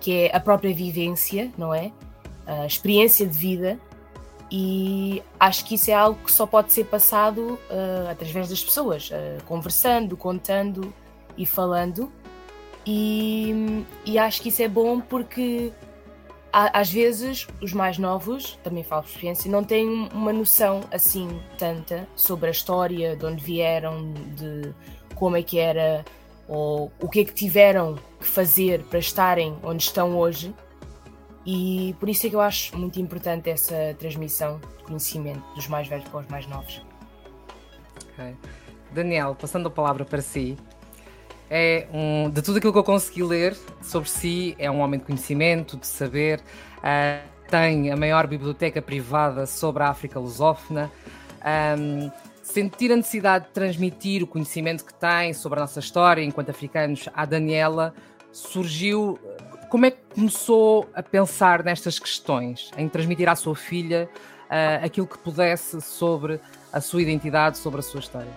que 0.00 0.12
é 0.12 0.36
a 0.36 0.40
própria 0.40 0.74
vivência, 0.74 1.50
não 1.56 1.72
é? 1.74 1.92
A 2.46 2.66
experiência 2.66 3.26
de 3.26 3.36
vida. 3.36 3.78
E 4.50 5.22
acho 5.38 5.64
que 5.64 5.76
isso 5.76 5.90
é 5.90 5.94
algo 5.94 6.18
que 6.24 6.32
só 6.32 6.44
pode 6.44 6.72
ser 6.72 6.84
passado 6.86 7.58
uh, 7.70 8.10
através 8.10 8.48
das 8.48 8.64
pessoas, 8.64 9.10
uh, 9.10 9.44
conversando, 9.44 10.16
contando 10.16 10.92
e 11.36 11.46
falando. 11.46 12.10
E, 12.84 13.84
e, 14.04 14.18
acho 14.18 14.42
que 14.42 14.48
isso 14.48 14.62
é 14.62 14.66
bom 14.66 15.00
porque 15.00 15.70
às 16.52 16.90
vezes 16.90 17.46
os 17.60 17.72
mais 17.72 17.98
novos, 17.98 18.58
também 18.64 18.82
falo 18.82 19.02
por 19.02 19.10
experiência, 19.10 19.50
não 19.50 19.62
têm 19.62 19.88
uma 20.12 20.32
noção 20.32 20.80
assim 20.90 21.28
tanta 21.56 22.08
sobre 22.16 22.48
a 22.48 22.50
história, 22.50 23.14
de 23.14 23.24
onde 23.24 23.44
vieram, 23.44 24.12
de 24.34 24.74
como 25.14 25.36
é 25.36 25.42
que 25.42 25.58
era 25.58 26.04
ou 26.48 26.90
o 27.00 27.08
que 27.08 27.20
é 27.20 27.24
que 27.24 27.32
tiveram 27.32 27.96
que 28.20 28.26
fazer 28.26 28.82
para 28.84 28.98
estarem 28.98 29.56
onde 29.62 29.82
estão 29.82 30.16
hoje. 30.16 30.54
E 31.44 31.96
por 31.98 32.08
isso 32.08 32.26
é 32.26 32.30
que 32.30 32.36
eu 32.36 32.40
acho 32.40 32.76
muito 32.76 33.00
importante 33.00 33.48
essa 33.48 33.96
transmissão 33.98 34.60
de 34.78 34.84
conhecimento 34.84 35.42
dos 35.54 35.66
mais 35.66 35.88
velhos 35.88 36.06
para 36.08 36.20
os 36.20 36.26
mais 36.28 36.46
novos. 36.46 36.84
Okay. 38.12 38.36
Daniel, 38.92 39.34
passando 39.34 39.68
a 39.68 39.70
palavra 39.70 40.04
para 40.04 40.20
si, 40.20 40.56
é 41.48 41.88
um, 41.92 42.28
de 42.28 42.42
tudo 42.42 42.58
aquilo 42.58 42.72
que 42.72 42.78
eu 42.78 42.84
consegui 42.84 43.22
ler 43.22 43.56
sobre 43.82 44.08
si, 44.08 44.54
é 44.58 44.70
um 44.70 44.80
homem 44.80 45.00
de 45.00 45.06
conhecimento, 45.06 45.76
de 45.76 45.86
saber, 45.86 46.40
uh, 46.78 47.28
tem 47.48 47.90
a 47.90 47.96
maior 47.96 48.26
biblioteca 48.26 48.80
privada 48.80 49.46
sobre 49.46 49.82
a 49.82 49.88
África 49.88 50.18
lusófona. 50.20 50.90
Um, 51.78 52.10
sentir 52.42 52.92
a 52.92 52.96
necessidade 52.96 53.46
de 53.46 53.52
transmitir 53.52 54.22
o 54.22 54.26
conhecimento 54.26 54.84
que 54.84 54.94
tem 54.94 55.32
sobre 55.32 55.58
a 55.58 55.62
nossa 55.62 55.80
história 55.80 56.22
enquanto 56.22 56.50
africanos 56.50 57.08
à 57.14 57.24
Daniela 57.24 57.94
surgiu. 58.32 59.18
Como 59.68 59.86
é 59.86 59.90
que 59.90 59.98
começou 60.14 60.88
a 60.94 61.02
pensar 61.02 61.62
nestas 61.62 61.98
questões, 61.98 62.70
em 62.76 62.88
transmitir 62.88 63.28
à 63.28 63.36
sua 63.36 63.54
filha 63.54 64.08
uh, 64.46 64.84
aquilo 64.84 65.06
que 65.06 65.18
pudesse 65.18 65.80
sobre 65.80 66.40
a 66.72 66.80
sua 66.80 67.02
identidade, 67.02 67.58
sobre 67.58 67.80
a 67.80 67.82
sua 67.82 68.00
história? 68.00 68.32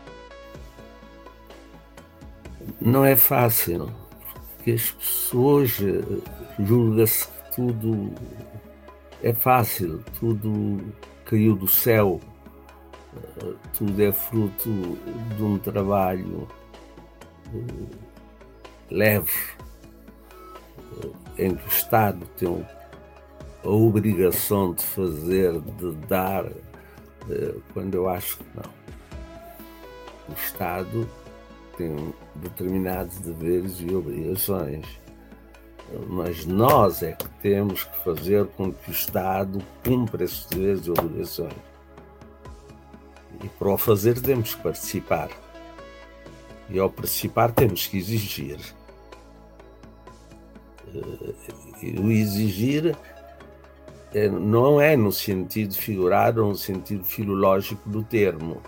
Não 2.79 3.03
é 3.03 3.15
fácil, 3.15 3.91
porque 4.55 4.71
as 4.71 4.91
pessoas 4.91 5.77
eh, 5.81 6.63
julga-se 6.63 7.27
que 7.27 7.55
tudo 7.55 8.13
é 9.21 9.33
fácil, 9.33 10.03
tudo 10.19 10.93
caiu 11.25 11.55
do 11.55 11.67
céu 11.67 12.21
tudo 13.73 14.01
é 14.01 14.12
fruto 14.12 14.97
de 15.35 15.43
um 15.43 15.57
trabalho 15.57 16.47
eh, 17.53 17.95
leve, 18.89 19.31
em 21.38 21.55
que 21.55 21.65
o 21.65 21.69
Estado 21.69 22.25
tem 22.38 22.65
a 23.63 23.69
obrigação 23.69 24.73
de 24.73 24.83
fazer, 24.83 25.59
de 25.59 25.91
dar, 26.07 26.45
eh, 26.45 27.55
quando 27.73 27.95
eu 27.95 28.09
acho 28.09 28.38
que 28.38 28.45
não. 28.55 28.83
O 30.29 30.33
Estado 30.33 31.09
tem 31.77 32.13
determinados 32.35 33.17
deveres 33.17 33.79
e 33.79 33.93
obrigações, 33.93 34.85
mas 36.07 36.45
nós 36.45 37.03
é 37.03 37.13
que 37.13 37.29
temos 37.41 37.83
que 37.83 38.03
fazer 38.03 38.45
com 38.47 38.71
que 38.71 38.89
o 38.89 38.93
Estado 38.93 39.62
cumpra 39.83 40.23
esses 40.23 40.45
deveres 40.45 40.85
e 40.85 40.91
obrigações. 40.91 41.53
E 43.43 43.50
para 43.50 43.69
o 43.69 43.77
fazer 43.77 44.21
temos 44.21 44.55
que 44.55 44.63
participar. 44.63 45.29
E 46.69 46.79
ao 46.79 46.89
participar 46.89 47.51
temos 47.51 47.88
que 47.88 47.97
exigir. 47.97 48.59
Eh, 50.93 52.00
o 52.00 52.12
exigir 52.12 52.95
é, 54.13 54.29
não 54.29 54.79
é 54.79 54.95
no 54.95 55.12
sentido 55.12 55.73
figurado 55.73 56.43
ou 56.43 56.50
no 56.50 56.55
sentido 56.55 57.03
filológico 57.03 57.89
do 57.89 58.03
termo. 58.03 58.62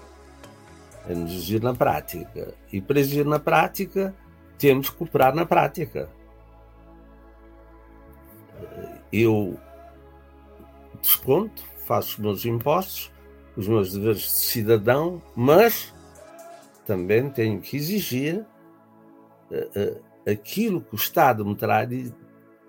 É 1.08 1.14
nos 1.14 1.32
exigir 1.32 1.62
na 1.62 1.74
prática. 1.74 2.54
E 2.72 2.82
para 2.82 3.00
exigir 3.00 3.26
na 3.26 3.40
prática, 3.40 4.14
temos 4.58 4.90
que 4.90 4.96
cooperar 4.96 5.36
na 5.36 5.46
prática. 5.46 6.10
Eu 9.14 9.58
desconto, 11.00 11.64
faço 11.86 12.14
os 12.14 12.18
meus 12.18 12.46
impostos, 12.46 13.12
os 13.56 13.68
meus 13.68 13.94
deveres 13.94 14.22
de 14.22 14.32
cidadão, 14.32 15.22
mas 15.36 15.94
também 16.86 17.30
tenho 17.30 17.62
que 17.62 17.78
exigir 17.78 18.44
aquilo 20.26 20.82
que 20.82 20.96
o 20.96 20.98
Estado 20.98 21.46
me 21.46 21.56
terá 21.56 21.86
de 21.86 22.14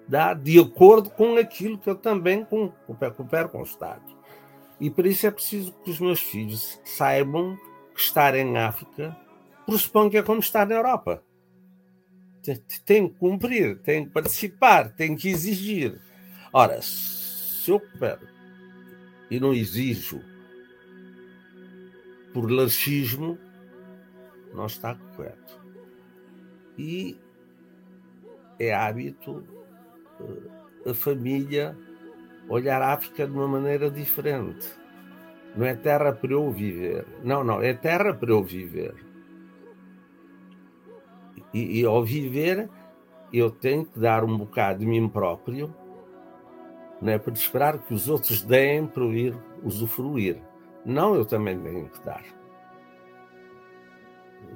dá 0.09 0.35
de 0.35 0.59
acordo 0.59 1.11
com 1.11 1.37
aquilo 1.37 1.79
que 1.79 1.91
eu 1.91 1.97
também 1.97 2.45
coopero 2.45 3.49
com 3.49 3.61
o 3.61 3.65
Estado. 3.65 4.05
E 4.81 4.91
para 4.91 5.09
isso 5.09 5.27
é 5.27 5.31
preciso 5.31 5.73
que 5.83 5.91
os 5.91 5.99
meus 5.99 6.21
filhos 6.21 6.81
saibam 6.85 7.57
que 7.95 8.01
estar 8.01 8.35
em 8.35 8.57
África 8.57 9.17
pressupõe 9.65 10.11
que 10.11 10.19
é 10.19 10.23
como 10.23 10.41
estar 10.41 10.67
na 10.67 10.75
Europa. 10.75 11.23
Tem 12.85 13.09
que 13.09 13.15
cumprir, 13.19 13.81
tem 13.81 14.05
que 14.05 14.13
participar, 14.13 14.95
tem 14.95 15.17
que 15.17 15.29
exigir. 15.29 16.01
Ora, 16.53 16.81
se 16.81 17.69
eu 17.71 17.81
coopero 17.81 18.29
e 19.29 19.41
não 19.41 19.53
exijo 19.53 20.21
por 22.33 22.49
laxismo, 22.49 23.37
não 24.55 24.67
está 24.67 24.95
correto. 24.95 25.61
E 26.79 27.19
é 28.59 28.75
hábito 28.75 29.45
a 30.87 30.95
família 30.95 31.77
olhar 32.49 32.81
a 32.81 32.93
África 32.93 33.27
de 33.27 33.33
uma 33.33 33.49
maneira 33.49 33.91
diferente. 33.91 34.73
Não 35.57 35.67
é 35.67 35.75
terra 35.75 36.13
para 36.13 36.33
eu 36.33 36.51
viver. 36.51 37.07
Não, 37.25 37.43
não, 37.43 37.61
é 37.61 37.75
terra 37.75 38.15
para 38.15 38.31
eu 38.31 38.43
viver. 38.43 38.95
E, 41.53 41.81
e 41.81 41.85
ao 41.85 42.05
viver, 42.05 42.69
eu 43.33 43.51
tenho 43.51 43.85
que 43.85 43.99
dar 43.99 44.23
um 44.23 44.39
bocado 44.39 44.81
de 44.81 44.87
mim 44.87 45.09
próprio, 45.09 45.75
não 47.01 47.13
é 47.13 47.19
para 47.19 47.33
esperar 47.33 47.79
que 47.79 47.93
os 47.93 48.09
outros 48.09 48.43
deem 48.43 48.87
para 48.87 49.03
eu 49.03 49.13
ir 49.13 49.37
usufruir. 49.63 50.39
Não, 50.85 51.15
eu 51.15 51.25
também 51.25 51.59
tenho 51.59 51.89
que 51.89 52.05
dar. 52.05 52.23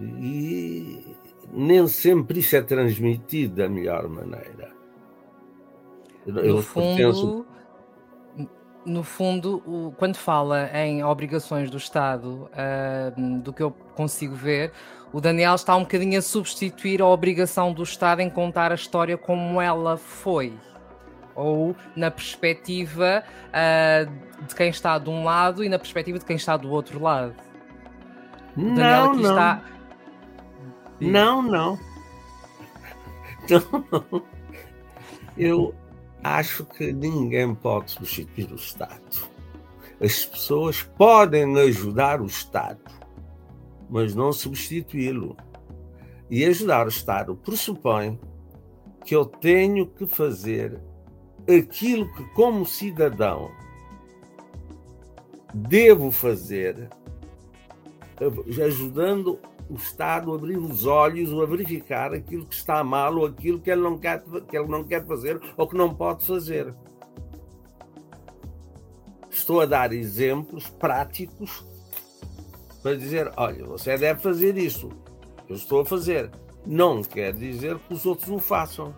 E 0.01 1.17
nem 1.53 1.87
sempre 1.89 2.41
isso 2.41 2.57
é 2.57 2.63
transmitido 2.63 3.57
da 3.57 3.69
melhor 3.69 4.09
maneira. 4.09 4.71
Eu 6.27 6.57
no 6.57 6.63
fundo, 6.63 6.97
pertenço... 6.97 7.47
no 8.85 9.03
fundo 9.03 9.95
quando 9.97 10.17
fala 10.17 10.71
em 10.75 11.03
obrigações 11.03 11.71
do 11.71 11.77
Estado, 11.77 12.49
do 13.43 13.53
que 13.53 13.63
eu 13.63 13.71
consigo 13.95 14.35
ver, 14.35 14.73
o 15.13 15.21
Daniel 15.21 15.55
está 15.57 15.75
um 15.75 15.81
bocadinho 15.81 16.19
a 16.19 16.23
substituir 16.23 17.03
a 17.03 17.07
obrigação 17.07 17.73
do 17.73 17.83
Estado 17.83 18.21
em 18.21 18.31
contar 18.31 18.71
a 18.71 18.75
história 18.75 19.19
como 19.19 19.61
ela 19.61 19.97
foi. 19.97 20.53
Ou 21.35 21.75
na 21.97 22.11
perspectiva 22.11 23.25
uh, 23.49 24.45
de 24.47 24.55
quem 24.55 24.69
está 24.69 24.99
de 24.99 25.09
um 25.09 25.25
lado 25.25 25.65
e 25.65 25.69
na 25.69 25.79
perspectiva 25.79 26.19
de 26.19 26.25
quem 26.25 26.37
está 26.37 26.57
do 26.57 26.71
outro 26.71 27.03
lado. 27.03 27.35
O 28.57 28.63
Daniel 28.63 29.05
não, 29.05 29.13
aqui 29.13 29.23
não. 29.23 29.31
está. 29.31 29.63
Não, 31.01 31.43
não. 31.43 31.79
Não, 33.49 33.85
não. 33.91 34.23
Eu, 35.37 35.75
acho 36.23 36.65
que 36.65 36.93
ninguém 36.93 37.55
pode 37.55 37.93
substituir 37.93 38.51
o 38.53 38.57
Estado. 38.57 39.29
As 40.01 40.25
pessoas 40.25 40.83
podem 40.83 41.59
ajudar 41.59 42.21
o 42.21 42.27
Estado, 42.27 42.81
mas 43.89 44.15
não 44.15 44.33
substituí-lo. 44.33 45.37
E 46.31 46.45
ajudar 46.45 46.87
o 46.87 46.91
Estado 46.91 47.35
pressupõe 47.35 48.19
que 49.05 49.15
eu 49.15 49.25
tenho 49.25 49.87
que 49.87 50.07
fazer 50.07 50.81
aquilo 51.43 52.13
que, 52.15 52.25
como 52.35 52.65
cidadão, 52.65 53.51
devo 55.53 56.11
fazer, 56.11 56.89
ajudando 58.65 59.41
o 59.71 59.77
Estado 59.77 60.33
a 60.33 60.35
abrir 60.35 60.59
os 60.59 60.85
olhos 60.85 61.33
ou 61.33 61.43
a 61.43 61.47
verificar 61.47 62.13
aquilo 62.13 62.45
que 62.45 62.57
está 62.57 62.83
mal 62.83 63.17
ou 63.17 63.27
aquilo 63.27 63.61
que 63.61 63.71
ele 63.71 63.81
não 63.81 63.97
quer, 63.97 64.21
que 64.49 64.59
ele 64.59 64.67
não 64.67 64.83
quer 64.83 65.07
fazer 65.07 65.41
ou 65.57 65.69
que 65.69 65.77
não 65.77 65.95
pode 65.95 66.27
fazer. 66.27 66.75
Estou 69.31 69.61
a 69.61 69.67
dar 69.67 69.93
exemplos 69.93 70.69
práticos 70.69 71.65
para 72.83 72.97
dizer: 72.97 73.33
olha, 73.37 73.65
você 73.65 73.97
deve 73.97 74.21
fazer 74.21 74.59
isso. 74.59 74.91
Eu 75.49 75.55
estou 75.55 75.81
a 75.81 75.87
fazer. 75.87 76.31
Não 76.67 77.03
quer 77.03 77.33
dizer 77.33 77.79
que 77.79 77.95
os 77.95 78.05
outros 78.05 78.29
o 78.29 78.39
façam. 78.41 78.95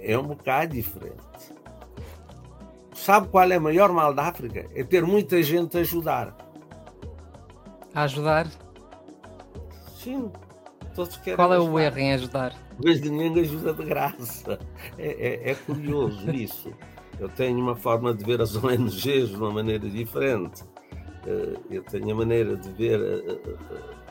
É 0.00 0.16
um 0.16 0.28
bocado 0.28 0.74
diferente. 0.74 1.18
Sabe 2.94 3.28
qual 3.28 3.50
é 3.50 3.58
o 3.58 3.62
maior 3.62 3.92
mal 3.92 4.14
da 4.14 4.24
África? 4.28 4.66
É 4.74 4.82
ter 4.82 5.04
muita 5.04 5.42
gente 5.42 5.76
a 5.76 5.80
ajudar 5.80 6.47
a 7.94 8.02
ajudar? 8.02 8.46
Sim, 9.96 10.30
todos 10.94 11.16
querem. 11.18 11.36
Qual 11.36 11.52
é 11.52 11.58
o 11.58 11.62
ajudar. 11.62 11.82
erro 11.82 11.98
em 11.98 12.12
ajudar? 12.14 12.56
Mas 12.82 13.00
ninguém 13.00 13.42
ajuda 13.42 13.74
de 13.74 13.84
graça. 13.84 14.58
É, 14.96 15.08
é, 15.08 15.50
é 15.50 15.54
curioso 15.54 16.30
isso. 16.30 16.72
Eu 17.18 17.28
tenho 17.28 17.58
uma 17.58 17.74
forma 17.74 18.14
de 18.14 18.24
ver 18.24 18.40
as 18.40 18.54
ONGs 18.62 19.30
de 19.30 19.36
uma 19.36 19.50
maneira 19.50 19.88
diferente. 19.88 20.62
Eh, 21.26 21.58
eu 21.70 21.82
tenho 21.82 22.12
a 22.12 22.14
maneira 22.14 22.56
de 22.56 22.68
ver, 22.70 23.00
eh, 23.00 23.40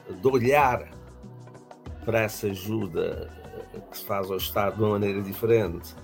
eh, 0.09 0.13
de 0.13 0.27
olhar 0.27 0.89
para 2.05 2.21
essa 2.21 2.47
ajuda 2.47 3.31
que 3.89 3.97
se 3.97 4.05
faz 4.05 4.29
ao 4.29 4.37
Estado 4.37 4.75
de 4.75 4.83
uma 4.83 4.91
maneira 4.91 5.21
diferente. 5.21 5.95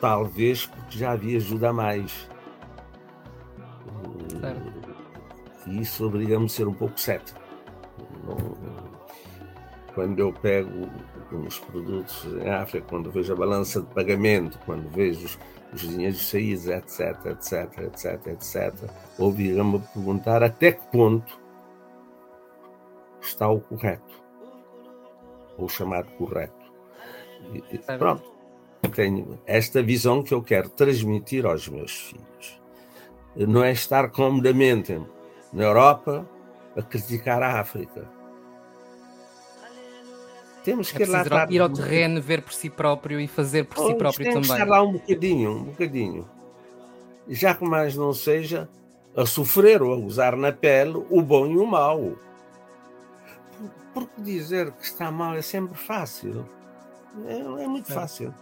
Talvez 0.00 0.66
porque 0.66 0.98
já 0.98 1.12
havia 1.12 1.36
ajuda 1.36 1.70
a 1.70 1.72
mais. 1.72 2.28
Certo. 4.40 4.79
E 5.66 5.80
isso 5.80 6.06
obriga-me 6.06 6.46
a 6.46 6.48
ser 6.48 6.66
um 6.66 6.74
pouco 6.74 6.98
cético. 6.98 7.40
Quando 9.94 10.18
eu 10.18 10.32
pego 10.32 10.88
os 11.46 11.58
produtos 11.58 12.24
em 12.42 12.48
África, 12.48 12.86
quando 12.88 13.10
vejo 13.10 13.32
a 13.32 13.36
balança 13.36 13.80
de 13.80 13.86
pagamento, 13.94 14.58
quando 14.64 14.88
vejo 14.88 15.26
os, 15.26 15.38
os 15.72 15.80
dinheiros 15.82 16.28
saídos, 16.28 16.66
etc, 16.66 17.26
etc, 17.26 17.78
etc, 17.78 18.26
etc, 18.28 18.90
obriga-me 19.18 19.76
a 19.76 19.80
perguntar 19.80 20.42
até 20.42 20.72
que 20.72 20.86
ponto 20.86 21.38
está 23.20 23.48
o 23.48 23.60
correto, 23.60 24.22
ou 25.58 25.66
o 25.66 25.68
chamado 25.68 26.10
correto. 26.12 26.72
E, 27.72 27.78
pronto, 27.78 28.24
tenho 28.94 29.38
esta 29.46 29.82
visão 29.82 30.22
que 30.22 30.32
eu 30.34 30.42
quero 30.42 30.68
transmitir 30.70 31.46
aos 31.46 31.68
meus 31.68 31.92
filhos. 31.92 32.60
Não 33.36 33.62
é 33.62 33.72
estar 33.72 34.10
comodamente 34.10 35.00
na 35.52 35.64
Europa 35.64 36.28
a 36.76 36.82
criticar 36.82 37.42
a 37.42 37.60
África. 37.60 38.08
Temos 40.64 40.92
é 40.92 40.96
que 40.96 41.02
é 41.02 41.06
ir 41.06 41.32
lá 41.32 41.46
ir 41.50 41.60
ao 41.60 41.70
terreno, 41.70 42.20
ver 42.20 42.42
por 42.42 42.52
si 42.52 42.68
próprio 42.68 43.18
e 43.18 43.26
fazer 43.26 43.64
por 43.64 43.86
si 43.86 43.94
próprio 43.94 44.26
também. 44.26 44.42
estar 44.42 44.68
lá 44.68 44.82
um 44.82 44.92
bocadinho, 44.92 45.50
um 45.52 45.64
bocadinho. 45.64 46.28
Já 47.28 47.54
que 47.54 47.64
mais 47.64 47.96
não 47.96 48.12
seja 48.12 48.68
a 49.16 49.24
sofrer 49.24 49.82
ou 49.82 49.92
a 49.92 49.96
usar 49.96 50.36
na 50.36 50.52
pele 50.52 51.02
o 51.08 51.22
bom 51.22 51.46
e 51.46 51.56
o 51.56 51.66
mau. 51.66 52.16
Porque 53.94 54.20
dizer 54.20 54.70
que 54.72 54.84
está 54.84 55.10
mal 55.10 55.34
é 55.34 55.42
sempre 55.42 55.76
fácil. 55.76 56.46
É, 57.26 57.38
é 57.38 57.68
muito 57.68 57.90
é. 57.90 57.94
fácil. 57.94 58.34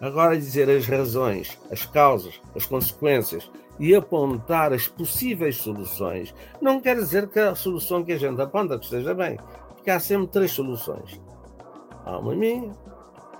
Agora 0.00 0.36
dizer 0.36 0.70
as 0.70 0.86
razões, 0.86 1.58
as 1.70 1.84
causas, 1.84 2.40
as 2.54 2.64
consequências 2.66 3.50
e 3.78 3.94
apontar 3.94 4.72
as 4.72 4.88
possíveis 4.88 5.56
soluções, 5.56 6.34
não 6.60 6.80
quer 6.80 6.96
dizer 6.96 7.28
que 7.28 7.38
a 7.38 7.54
solução 7.54 8.04
que 8.04 8.12
a 8.12 8.18
gente 8.18 8.40
aponta 8.40 8.76
esteja 8.76 9.14
bem, 9.14 9.38
porque 9.68 9.90
há 9.90 10.00
sempre 10.00 10.28
três 10.28 10.50
soluções. 10.50 11.20
Há 12.04 12.18
uma 12.18 12.34
minha, 12.34 12.72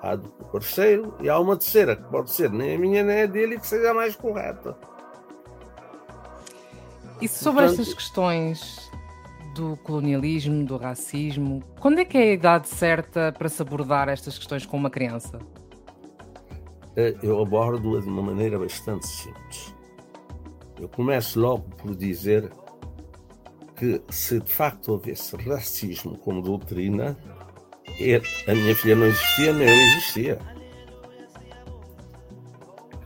há 0.02 0.16
do 0.16 0.28
parceiro 0.52 1.14
e 1.20 1.28
há 1.28 1.38
uma 1.38 1.56
terceira, 1.56 1.96
que 1.96 2.04
pode 2.04 2.30
ser 2.30 2.50
nem 2.50 2.76
a 2.76 2.78
minha 2.78 3.02
nem 3.02 3.22
a 3.22 3.26
dele 3.26 3.58
que 3.58 3.66
seja 3.66 3.90
a 3.90 3.94
mais 3.94 4.14
correta. 4.14 4.76
E 7.20 7.26
sobre 7.26 7.62
Portanto, 7.62 7.80
estas 7.80 7.94
questões 7.94 8.90
do 9.54 9.76
colonialismo, 9.78 10.64
do 10.64 10.76
racismo, 10.76 11.64
quando 11.80 11.98
é 11.98 12.04
que 12.04 12.16
é 12.16 12.22
a 12.22 12.32
idade 12.32 12.68
certa 12.68 13.34
para 13.36 13.48
se 13.48 13.60
abordar 13.60 14.08
estas 14.08 14.38
questões 14.38 14.64
com 14.64 14.76
uma 14.76 14.88
criança? 14.88 15.40
Eh, 16.96 17.16
eu 17.22 17.42
abordo-a 17.42 18.00
de 18.00 18.08
uma 18.08 18.22
maneira 18.22 18.56
bastante 18.58 19.06
simples. 19.06 19.77
Eu 20.80 20.88
começo 20.88 21.40
logo 21.40 21.64
por 21.76 21.94
dizer 21.94 22.50
que 23.74 24.00
se 24.10 24.40
de 24.40 24.52
facto 24.52 24.92
houvesse 24.92 25.36
racismo 25.36 26.16
como 26.18 26.40
doutrina, 26.42 27.16
a 28.46 28.54
minha 28.54 28.74
filha 28.76 28.94
não 28.94 29.06
existia, 29.06 29.52
nem 29.52 29.68
eu 29.68 29.74
existia. 29.74 30.38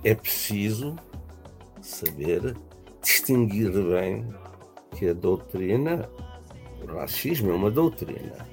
É 0.04 0.14
preciso 0.14 0.96
saber 1.80 2.56
distinguir 3.00 3.70
bem 3.70 4.26
que 4.96 5.08
a 5.08 5.12
doutrina, 5.14 6.08
o 6.82 6.94
racismo 6.94 7.50
é 7.50 7.54
uma 7.54 7.70
doutrina 7.70 8.46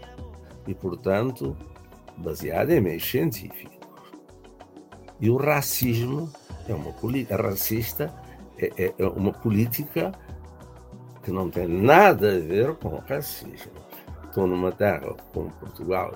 e, 0.66 0.74
portanto, 0.74 1.58
baseada 2.18 2.74
em 2.74 2.82
meios 2.82 3.10
científicos. 3.10 3.78
E 5.20 5.30
o 5.30 5.36
racismo 5.36 6.32
é 6.68 6.74
uma 6.74 6.94
política 6.94 7.36
racista, 7.36 8.14
é, 8.60 8.72
é, 8.78 8.94
é 8.98 9.08
uma 9.08 9.32
política 9.32 10.12
que 11.24 11.32
não 11.32 11.50
tem 11.50 11.68
nada 11.68 12.36
a 12.36 12.40
ver 12.40 12.76
com 12.76 12.90
o 12.90 13.00
racismo. 13.08 13.72
Estou 14.26 14.46
numa 14.46 14.72
terra 14.72 15.16
como 15.34 15.50
Portugal, 15.52 16.14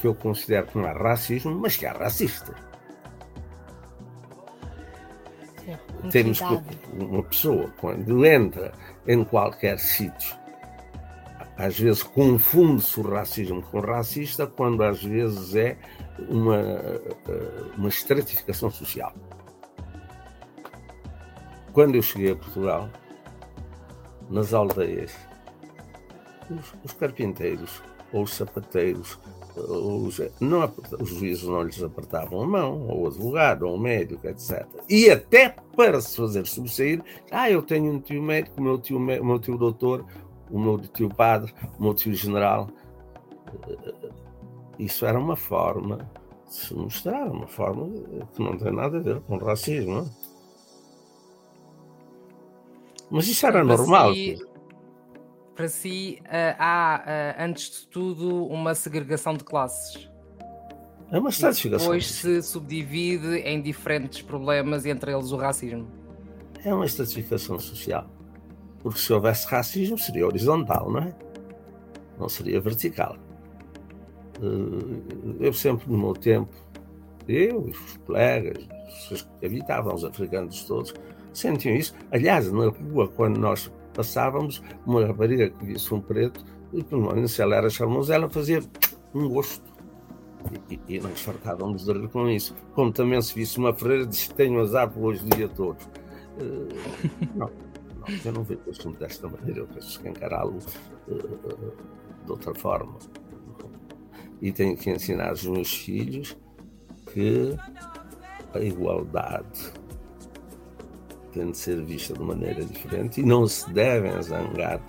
que 0.00 0.06
eu 0.06 0.14
considero 0.14 0.66
que 0.66 0.78
não 0.78 0.86
há 0.86 0.92
racismo, 0.92 1.54
mas 1.54 1.76
que 1.76 1.86
há 1.86 1.92
racistas. 1.92 2.54
Temos 6.12 6.38
que 6.38 6.62
uma 6.92 7.22
pessoa, 7.24 7.72
quando 7.80 8.24
entra 8.24 8.72
em 9.08 9.24
qualquer 9.24 9.78
sítio, 9.78 10.36
às 11.56 11.78
vezes 11.78 12.02
confunde-se 12.02 13.00
o 13.00 13.10
racismo 13.10 13.62
com 13.62 13.80
racista, 13.80 14.46
quando 14.46 14.84
às 14.84 15.02
vezes 15.02 15.56
é 15.56 15.76
uma, 16.28 16.62
uma 17.76 17.88
estratificação 17.88 18.70
social. 18.70 19.12
Quando 21.76 21.94
eu 21.96 22.00
cheguei 22.00 22.32
a 22.32 22.36
Portugal, 22.36 22.88
nas 24.30 24.54
aldeias, 24.54 25.14
os, 26.50 26.72
os 26.82 26.92
carpinteiros 26.94 27.82
ou 28.14 28.22
os 28.22 28.32
sapateiros 28.32 29.18
os, 29.54 30.18
não, 30.40 30.72
os 30.98 31.10
juízes 31.10 31.44
não 31.44 31.62
lhes 31.62 31.82
apertavam 31.82 32.40
a 32.40 32.46
mão, 32.46 32.88
ou 32.88 33.02
o 33.02 33.06
advogado, 33.08 33.64
ou 33.64 33.74
o 33.74 33.78
médico, 33.78 34.26
etc. 34.26 34.66
E 34.88 35.10
até 35.10 35.54
para 35.76 36.00
se 36.00 36.16
fazer 36.16 36.46
subsair, 36.46 37.02
ah, 37.30 37.50
eu 37.50 37.60
tenho 37.60 37.92
um 37.92 38.00
tio 38.00 38.22
médico, 38.22 38.58
o 38.58 38.64
meu 38.64 38.78
tio, 38.78 38.96
o 38.96 39.00
meu 39.00 39.38
tio 39.38 39.58
doutor, 39.58 40.02
o 40.50 40.58
meu 40.58 40.78
tio 40.78 41.10
padre, 41.10 41.52
o 41.78 41.82
meu 41.82 41.92
tio 41.92 42.14
general. 42.14 42.70
Isso 44.78 45.04
era 45.04 45.18
uma 45.18 45.36
forma 45.36 46.10
de 46.46 46.54
se 46.54 46.74
mostrar, 46.74 47.26
uma 47.26 47.46
forma 47.46 47.86
que 48.32 48.42
não 48.42 48.56
tem 48.56 48.72
nada 48.72 48.96
a 48.96 49.00
ver 49.00 49.20
com 49.20 49.36
racismo. 49.36 50.10
Mas 53.10 53.28
isso 53.28 53.46
era 53.46 53.62
normal. 53.62 54.12
Si 54.14 54.38
para 55.56 55.68
si 55.68 56.20
uh, 56.26 56.54
há, 56.58 57.02
uh, 57.38 57.42
antes 57.42 57.80
de 57.80 57.86
tudo, 57.88 58.46
uma 58.46 58.74
segregação 58.74 59.34
de 59.34 59.42
classes. 59.42 60.08
É 61.10 61.18
uma 61.18 61.30
estratificação. 61.30 61.86
Depois 61.86 62.06
se 62.06 62.42
subdivide 62.42 63.38
em 63.38 63.62
diferentes 63.62 64.20
problemas, 64.20 64.84
entre 64.84 65.12
eles 65.12 65.32
o 65.32 65.36
racismo. 65.36 65.88
É 66.62 66.74
uma 66.74 66.84
estratificação 66.84 67.58
social. 67.58 68.06
Porque 68.80 68.98
se 68.98 69.12
houvesse 69.12 69.46
racismo, 69.46 69.96
seria 69.96 70.26
horizontal, 70.26 70.90
não 70.90 71.00
é? 71.00 71.14
Não 72.18 72.28
seria 72.28 72.60
vertical. 72.60 73.16
Uh, 74.40 75.36
eu 75.40 75.52
sempre, 75.52 75.90
no 75.90 75.96
meu 75.96 76.12
tempo, 76.12 76.52
eu 77.26 77.66
e 77.68 77.70
os 77.70 77.96
colegas, 78.04 78.68
as 78.86 78.94
pessoas 78.94 79.22
que 79.22 79.46
habitavam, 79.46 79.94
os 79.94 80.04
africanos 80.04 80.64
todos, 80.64 80.92
sentiam 81.36 81.76
isso. 81.76 81.94
Aliás, 82.10 82.50
na 82.50 82.68
rua, 82.68 83.08
quando 83.08 83.38
nós 83.38 83.70
passávamos, 83.92 84.62
uma 84.86 85.06
rapariga 85.06 85.50
que 85.50 85.64
visse 85.64 85.92
um 85.92 86.00
preto, 86.00 86.44
e 86.72 86.82
pelo 86.82 87.28
se 87.28 87.42
ela 87.42 87.56
era 87.56 87.70
charmosa, 87.70 88.14
ela 88.14 88.28
fazia 88.28 88.62
um 89.14 89.28
gosto. 89.28 89.64
E, 90.70 90.78
e, 90.88 91.00
nós 91.00 91.20
fartávamos 91.20 91.84
de 91.84 91.92
rir 91.92 92.08
com 92.08 92.28
isso. 92.28 92.54
Como 92.74 92.92
também 92.92 93.20
se 93.20 93.34
visse 93.34 93.58
uma 93.58 93.72
freira, 93.72 94.06
disse 94.06 94.32
tenho 94.34 94.60
azar 94.60 94.88
por 94.88 95.04
hoje 95.04 95.24
dia 95.24 95.48
todo. 95.48 95.78
Uh, 96.38 96.68
não, 97.34 97.50
não, 97.98 98.06
eu 98.24 98.32
não 98.32 98.44
vejo 98.44 98.60
o 98.66 98.70
assunto 98.70 98.98
desta 98.98 99.28
maneira, 99.28 99.60
eu 99.60 99.66
penso 99.66 100.00
que 100.00 100.08
encará-lo 100.08 100.58
uh, 101.08 101.72
de 102.24 102.30
outra 102.30 102.54
forma. 102.54 102.96
E 104.40 104.52
tenho 104.52 104.76
que 104.76 104.90
ensinar 104.90 105.30
aos 105.30 105.44
meus 105.46 105.74
filhos 105.74 106.36
que 107.12 107.56
a 108.54 108.60
igualdade 108.60 109.72
de 111.44 111.56
ser 111.56 111.82
vista 111.82 112.14
de 112.14 112.22
maneira 112.22 112.64
diferente 112.64 113.20
e 113.20 113.24
não 113.24 113.46
se 113.46 113.70
devem 113.72 114.20
zangar 114.22 114.80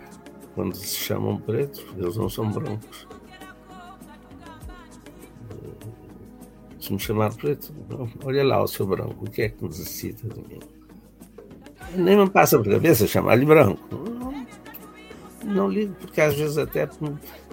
quando 0.55 0.75
se 0.75 0.95
chamam 0.95 1.38
pretos, 1.38 1.81
porque 1.81 2.01
eles 2.01 2.17
não 2.17 2.29
são 2.29 2.49
brancos. 2.49 3.07
Se 6.79 6.93
me 6.93 6.99
chamar 6.99 7.33
preto, 7.36 7.73
olha 8.23 8.43
lá 8.43 8.63
o 8.63 8.67
seu 8.67 8.86
branco, 8.88 9.25
o 9.25 9.29
que 9.29 9.41
é 9.41 9.49
que 9.49 9.63
necessita 9.63 10.27
de 10.29 10.39
mim? 10.47 10.60
Nem 11.95 12.17
me 12.17 12.29
passa 12.29 12.57
por 12.57 12.71
cabeça 12.71 13.05
chamar-lhe 13.05 13.45
branco. 13.45 13.81
Não, 13.91 15.53
não 15.53 15.69
ligo, 15.69 15.93
porque 15.95 16.21
às 16.21 16.36
vezes 16.36 16.57
até 16.57 16.88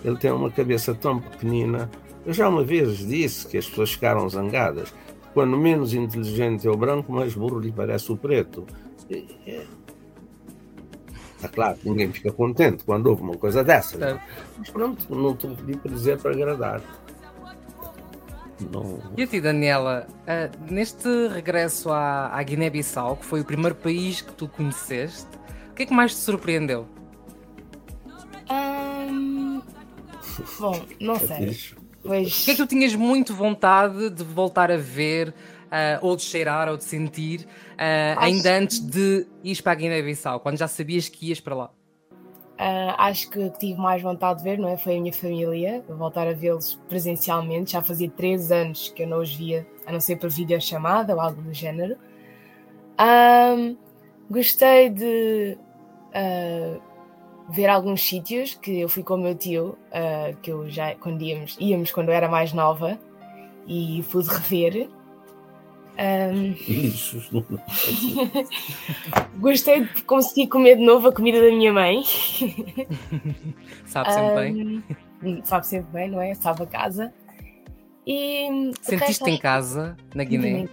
ele 0.05 0.17
tem 0.17 0.31
uma 0.31 0.51
cabeça 0.51 0.95
tão 0.95 1.21
pequenina. 1.21 1.91
Eu 2.25 2.33
já 2.33 2.49
uma 2.49 2.65
vez 2.65 2.99
disse 2.99 3.47
que 3.47 3.59
as 3.59 3.69
pessoas 3.69 3.93
ficaram 3.93 4.29
zangadas. 4.29 4.95
Quando 5.33 5.57
menos 5.57 5.95
inteligente 5.95 6.67
é 6.67 6.71
o 6.71 6.77
branco, 6.77 7.13
mais 7.13 7.35
burro 7.35 7.59
lhe 7.59 7.73
parece 7.73 8.13
o 8.13 8.17
preto. 8.17 8.65
Está 11.37 11.49
claro, 11.49 11.79
ninguém 11.85 12.11
fica 12.13 12.33
contente 12.33 12.85
quando 12.85 13.07
houve 13.07 13.23
uma 13.23 13.37
coisa 13.37 13.63
dessa. 13.63 14.03
É. 14.03 14.21
Mas 14.59 14.71
pronto, 14.71 15.15
não 15.15 15.33
estou 15.33 15.55
pedindo 15.55 15.79
para 15.79 15.91
dizer 15.93 16.19
para 16.19 16.33
agradar. 16.33 16.83
Não... 18.73 19.01
E 19.17 19.23
a 19.23 19.27
ti, 19.27 19.41
Daniela, 19.41 20.07
uh, 20.23 20.73
neste 20.73 21.09
regresso 21.29 21.91
à, 21.91 22.29
à 22.29 22.43
Guiné-Bissau, 22.43 23.17
que 23.17 23.27
foi 23.27 23.41
o 23.41 23.45
primeiro 23.45 23.75
país 23.75 24.21
que 24.21 24.33
tu 24.33 24.49
conheceste, 24.49 25.27
o 25.71 25.75
que 25.75 25.83
é 25.83 25.87
que 25.87 25.93
mais 25.93 26.15
te 26.15 26.21
surpreendeu? 26.21 26.87
Um... 28.51 29.61
Bom, 30.59 30.81
não 31.01 31.15
é 31.15 31.19
sei. 31.19 31.59
Pois... 32.03 32.43
O 32.43 32.45
que 32.45 32.51
é 32.51 32.55
que 32.55 32.63
tu 32.63 32.67
tinhas 32.67 32.95
muito 32.95 33.35
vontade 33.35 34.11
de 34.11 34.23
voltar 34.23 34.71
a 34.71 34.77
ver 34.77 35.35
ou 36.01 36.17
de 36.17 36.23
cheirar 36.23 36.69
ou 36.69 36.77
de 36.77 36.85
sentir, 36.85 37.41
uh, 37.41 38.19
ainda 38.19 38.57
antes 38.57 38.81
de 38.81 39.27
ir 39.43 39.63
para 39.63 39.73
a 39.73 39.75
Guiné-Bissau, 39.75 40.41
quando 40.41 40.59
já 40.59 40.69
sabias 40.69 41.09
que 41.09 41.29
ias 41.29 41.41
para 41.41 41.55
lá? 41.55 41.71
Uh, 42.55 42.95
acho 42.99 43.29
que 43.31 43.51
tive 43.59 43.81
mais 43.81 44.01
vontade 44.01 44.39
de 44.39 44.45
ver, 44.45 44.59
não 44.59 44.69
é? 44.69 44.77
Foi 44.77 44.97
a 44.97 45.01
minha 45.01 45.13
família, 45.13 45.85
voltar 45.89 46.29
a 46.29 46.33
vê-los 46.33 46.81
presencialmente. 46.89 47.73
Já 47.73 47.83
fazia 47.83 48.09
três 48.09 48.53
anos 48.53 48.91
que 48.91 49.03
eu 49.03 49.09
não 49.09 49.21
os 49.21 49.35
via, 49.35 49.67
a 49.85 49.91
não 49.91 49.99
ser 49.99 50.17
por 50.17 50.31
videochamada 50.31 51.15
ou 51.15 51.21
algo 51.21 51.43
do 51.43 51.53
género. 51.53 51.97
Um, 53.01 53.77
gostei 54.31 54.89
de 54.89 55.59
uh, 56.15 56.81
ver 57.51 57.67
alguns 57.67 58.03
sítios 58.03 58.55
que 58.55 58.83
eu 58.83 58.89
fui 58.89 59.03
com 59.03 59.15
o 59.15 59.19
meu 59.19 59.35
tio, 59.35 59.77
uh, 59.91 60.37
que 60.41 60.53
eu 60.53 60.71
já 60.71 60.95
quando 60.95 61.23
íamos, 61.23 61.57
íamos 61.59 61.91
quando 61.91 62.11
eu 62.11 62.15
era 62.15 62.29
mais 62.29 62.53
nova 62.53 62.97
e 63.67 64.05
pude 64.13 64.29
rever. 64.31 64.89
Um... 65.97 66.53
Isso. 66.53 67.23
Gostei 69.39 69.85
de 69.85 70.03
conseguir 70.03 70.49
comer 70.49 70.77
de 70.77 70.85
novo 70.85 71.09
a 71.09 71.13
comida 71.13 71.41
da 71.41 71.49
minha 71.49 71.73
mãe. 71.73 72.03
Sabe 73.87 74.13
sempre 74.13 74.51
um... 74.51 74.83
bem. 75.23 75.43
Sabe 75.45 75.67
sempre 75.67 75.93
bem, 75.93 76.11
não 76.11 76.21
é? 76.21 76.35
Sabe 76.35 76.65
a 76.65 76.67
casa. 76.67 77.13
E 78.07 78.73
Sentiste 78.83 79.31
em 79.31 79.39
casa, 79.39 79.97
na 80.15 80.25
Guiné? 80.25 80.69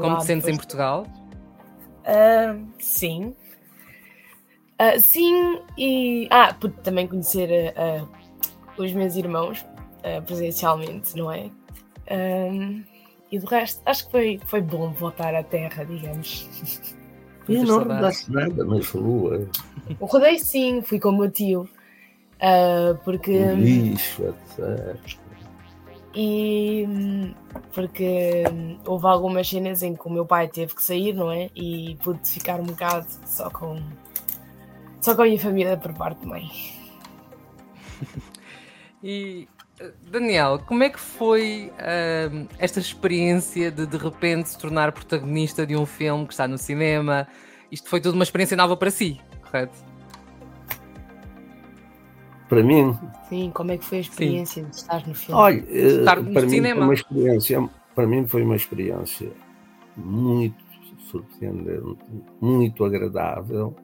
Como 0.00 0.18
te 0.18 0.24
sentes 0.24 0.48
em 0.48 0.56
Portugal? 0.56 1.06
Uh, 2.04 2.66
sim. 2.78 3.34
Uh, 4.80 4.98
sim, 4.98 5.60
e. 5.76 6.26
Ah, 6.30 6.54
pude 6.54 6.74
também 6.80 7.06
conhecer 7.06 7.74
uh, 7.74 8.08
os 8.80 8.92
meus 8.92 9.16
irmãos 9.16 9.66
presencialmente, 10.24 11.14
não 11.16 11.30
é? 11.30 11.50
Um, 12.10 12.82
e 13.30 13.38
do 13.38 13.46
resto, 13.46 13.82
acho 13.84 14.06
que 14.06 14.10
foi, 14.10 14.40
foi 14.46 14.60
bom 14.60 14.90
voltar 14.90 15.34
à 15.34 15.42
Terra, 15.42 15.84
digamos. 15.84 16.48
E 17.48 17.58
não 17.58 17.78
rodaste 17.78 18.30
nada 18.30 18.64
ruas? 18.64 19.48
Eu 19.88 20.06
rodei 20.06 20.38
sim, 20.38 20.82
fui 20.82 21.00
com 21.00 21.10
o 21.10 21.18
meu 21.18 21.30
tio. 21.30 21.68
Uh, 22.36 22.96
porque. 23.04 23.36
O 23.36 23.54
lixo, 23.54 24.22
etc. 24.58 24.96
e 26.14 26.86
porque 27.72 28.44
houve 28.84 29.06
algumas 29.06 29.48
cenas 29.48 29.82
em 29.82 29.94
que 29.94 30.06
o 30.06 30.10
meu 30.10 30.26
pai 30.26 30.48
teve 30.48 30.74
que 30.74 30.82
sair, 30.82 31.12
não 31.12 31.30
é? 31.30 31.50
E 31.54 31.96
pude 32.02 32.28
ficar 32.28 32.60
um 32.60 32.64
bocado 32.64 33.06
só 33.24 33.48
com 33.50 33.80
só 35.00 35.14
com 35.14 35.22
a 35.22 35.24
minha 35.26 35.38
família 35.38 35.76
por 35.76 35.92
parte 35.94 36.20
de 36.20 36.26
mãe. 36.26 36.50
e 39.02 39.48
Daniel, 40.10 40.58
como 40.66 40.82
é 40.82 40.90
que 40.90 40.98
foi 40.98 41.72
uh, 41.74 42.48
esta 42.58 42.80
experiência 42.80 43.70
de 43.70 43.86
de 43.86 43.96
repente 43.96 44.48
se 44.50 44.58
tornar 44.58 44.92
protagonista 44.92 45.66
de 45.66 45.76
um 45.76 45.86
filme 45.86 46.26
que 46.26 46.32
está 46.32 46.48
no 46.48 46.58
cinema? 46.58 47.28
Isto 47.70 47.88
foi 47.88 48.00
tudo 48.00 48.14
uma 48.14 48.24
experiência 48.24 48.56
nova 48.56 48.76
para 48.76 48.90
si, 48.90 49.20
correto? 49.42 49.76
Para 52.48 52.62
mim? 52.62 52.98
Sim, 53.28 53.50
como 53.52 53.72
é 53.72 53.78
que 53.78 53.84
foi 53.84 53.98
a 53.98 54.00
experiência 54.00 54.64
Sim. 54.64 54.70
de 54.70 54.76
estar 54.76 55.06
no 55.06 55.14
filme? 55.14 55.40
Olha, 55.40 55.64
estar 55.70 56.20
no 56.22 56.32
para 56.32 56.48
cinema. 56.48 56.74
mim 56.74 56.76
foi 56.76 56.84
uma 56.84 56.94
experiência, 56.94 57.70
para 57.94 58.06
mim 58.06 58.26
foi 58.26 58.42
uma 58.42 58.56
experiência 58.56 59.30
muito 59.96 60.64
surpreendente, 61.10 61.98
muito 62.40 62.84
agradável, 62.84 63.76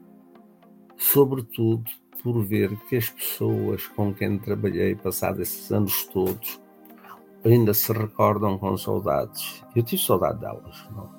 sobretudo 0.97 1.83
por 2.23 2.43
ver 2.43 2.75
que 2.87 2.95
as 2.95 3.09
pessoas 3.09 3.87
com 3.87 4.13
quem 4.13 4.37
trabalhei 4.37 4.95
passados 4.95 5.41
esses 5.41 5.71
anos 5.71 6.05
todos 6.05 6.59
ainda 7.45 7.73
se 7.73 7.93
recordam 7.93 8.57
com 8.57 8.75
saudades. 8.77 9.63
Eu 9.75 9.83
tive 9.83 10.01
saudade 10.01 10.39
delas. 10.39 10.87
Não? 10.91 11.09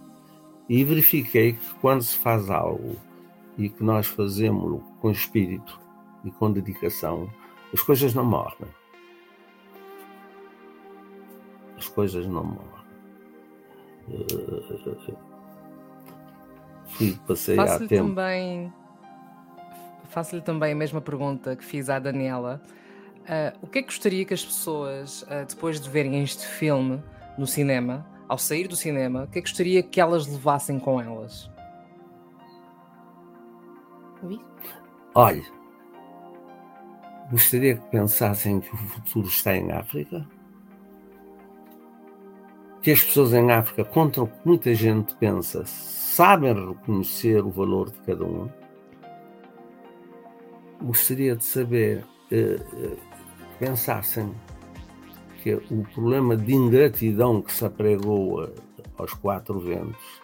E 0.68 0.82
verifiquei 0.82 1.52
que 1.52 1.74
quando 1.80 2.02
se 2.02 2.18
faz 2.18 2.50
algo 2.50 2.96
e 3.56 3.68
que 3.68 3.82
nós 3.82 4.06
fazemos 4.06 4.82
com 5.00 5.10
espírito 5.10 5.80
e 6.24 6.30
com 6.30 6.50
dedicação, 6.50 7.30
as 7.72 7.80
coisas 7.80 8.12
não 8.12 8.24
morrem. 8.24 8.68
As 11.76 11.88
coisas 11.88 12.26
não 12.26 12.44
morrem. 12.44 12.76
Uh, 14.08 15.16
fui, 16.86 17.18
passei 17.26 17.58
há 17.58 17.78
tempo. 17.78 18.08
Também 18.08 18.72
faço-lhe 20.16 20.40
também 20.40 20.72
a 20.72 20.74
mesma 20.74 20.98
pergunta 20.98 21.54
que 21.54 21.62
fiz 21.62 21.90
à 21.90 21.98
Daniela. 21.98 22.62
Uh, 23.24 23.58
o 23.60 23.66
que 23.66 23.80
é 23.80 23.82
que 23.82 23.88
gostaria 23.88 24.24
que 24.24 24.32
as 24.32 24.42
pessoas, 24.42 25.20
uh, 25.24 25.44
depois 25.46 25.78
de 25.78 25.90
verem 25.90 26.22
este 26.22 26.46
filme 26.46 27.02
no 27.36 27.46
cinema, 27.46 28.06
ao 28.26 28.38
sair 28.38 28.66
do 28.66 28.74
cinema, 28.74 29.24
o 29.24 29.26
que 29.26 29.38
é 29.38 29.42
que 29.42 29.48
gostaria 29.50 29.82
que 29.82 30.00
elas 30.00 30.26
levassem 30.26 30.78
com 30.78 30.98
elas? 30.98 31.50
Olha, 35.14 35.44
gostaria 37.30 37.76
que 37.76 37.86
pensassem 37.90 38.60
que 38.60 38.72
o 38.72 38.78
futuro 38.78 39.26
está 39.26 39.54
em 39.54 39.70
África, 39.70 40.26
que 42.80 42.90
as 42.90 43.02
pessoas 43.02 43.34
em 43.34 43.52
África, 43.52 43.84
contra 43.84 44.22
o 44.22 44.28
que 44.28 44.38
muita 44.46 44.74
gente 44.74 45.14
pensa, 45.16 45.66
sabem 45.66 46.54
reconhecer 46.54 47.44
o 47.44 47.50
valor 47.50 47.90
de 47.90 48.00
cada 48.00 48.24
um 48.24 48.48
gostaria 50.86 51.34
de 51.34 51.44
saber, 51.44 52.04
eh, 52.30 52.58
eh, 52.74 52.96
pensassem 53.58 54.32
que 55.42 55.54
o 55.54 55.84
problema 55.92 56.36
de 56.36 56.54
ingratidão 56.54 57.42
que 57.42 57.52
se 57.52 57.64
apregou 57.64 58.42
a, 58.42 58.48
aos 58.98 59.12
quatro 59.14 59.58
ventos 59.60 60.22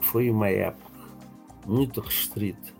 foi 0.00 0.30
uma 0.30 0.48
época 0.48 0.86
muito 1.66 2.00
restrita 2.00 2.74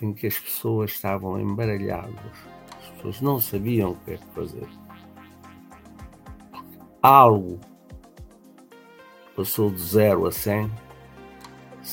em 0.00 0.12
que 0.12 0.26
as 0.26 0.38
pessoas 0.38 0.92
estavam 0.92 1.40
embaralhadas, 1.40 2.14
as 2.78 2.90
pessoas 2.90 3.20
não 3.20 3.40
sabiam 3.40 3.92
o 3.92 3.96
que 3.96 4.12
é 4.12 4.16
que 4.18 4.26
fazer. 4.26 4.68
Algo 7.02 7.58
passou 9.34 9.70
de 9.70 9.80
zero 9.80 10.26
a 10.26 10.32
cem 10.32 10.70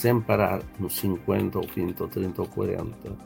sem 0.04 0.20
parar 0.20 0.62
nos 0.78 0.98
50 0.98 1.60
ou 1.60 1.66
20 1.66 2.04
ou 2.04 2.10
30 2.10 2.42
ou 2.42 2.48
40, 2.50 3.18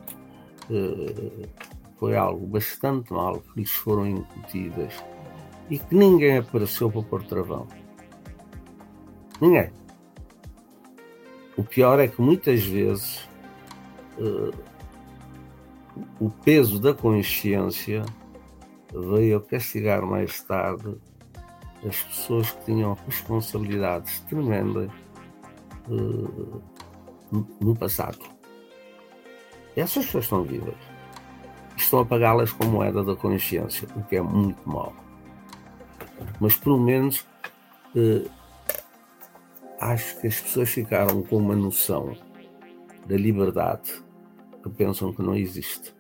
eh, 0.70 1.50
foi 1.98 2.16
algo 2.16 2.46
bastante 2.46 3.12
mal 3.12 3.40
que 3.40 3.62
lhes 3.62 3.72
foram 3.72 4.06
incutidas 4.06 4.94
e 5.72 5.80
que 5.80 5.96
ninguém 5.96 6.38
apareceu 6.38 6.92
para 6.92 7.02
pôr 7.02 7.24
travão. 7.24 7.68
Ninguém. 9.42 9.72
O 11.58 11.64
pior 11.64 12.00
é 12.00 12.08
que 12.08 12.22
muitas 12.22 12.64
vezes 12.64 13.28
uh, 14.20 14.54
o 16.20 16.30
peso 16.30 16.80
da 16.80 16.94
consciência 16.94 18.06
veio 18.94 19.38
a 19.38 19.42
castigar 19.42 20.06
mais 20.06 20.44
tarde 20.44 20.96
as 21.84 22.04
pessoas 22.04 22.52
que 22.52 22.66
tinham 22.66 22.96
responsabilidades 23.08 24.20
tremendas 24.22 24.92
uh, 25.90 26.62
no 27.60 27.76
passado. 27.76 28.20
Essas 29.76 30.06
pessoas 30.06 30.24
estão 30.26 30.44
vivas. 30.44 30.76
Estão 31.76 32.00
a 32.00 32.06
pagá-las 32.06 32.52
com 32.52 32.66
moeda 32.66 33.04
da 33.04 33.16
consciência, 33.16 33.88
o 33.96 34.04
que 34.04 34.16
é 34.16 34.22
muito 34.22 34.68
mau. 34.68 34.94
Mas 36.40 36.56
pelo 36.56 36.80
menos 36.80 37.22
uh, 37.96 38.30
acho 39.80 40.20
que 40.20 40.28
as 40.28 40.42
pessoas 40.42 40.70
ficaram 40.70 41.22
com 41.22 41.38
uma 41.38 41.56
noção 41.56 42.16
da 43.06 43.16
liberdade 43.16 44.04
que 44.64 44.70
pensam 44.70 45.14
que 45.14 45.22
não 45.22 45.36
existe. 45.36 45.96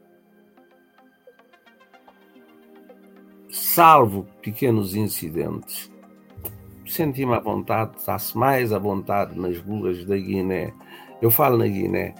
Salvo 3.49 4.27
pequenos 4.41 4.95
incidentes 4.95 5.91
senti-me 6.87 7.33
à 7.33 7.39
vontade, 7.39 7.97
está-se 7.97 8.37
mais 8.37 8.71
à 8.73 8.79
vontade 8.79 9.37
nas 9.39 9.57
ruas 9.59 10.05
da 10.05 10.17
Guiné. 10.17 10.73
Eu 11.21 11.31
falo 11.31 11.57
na 11.57 11.67
Guiné 11.67 12.13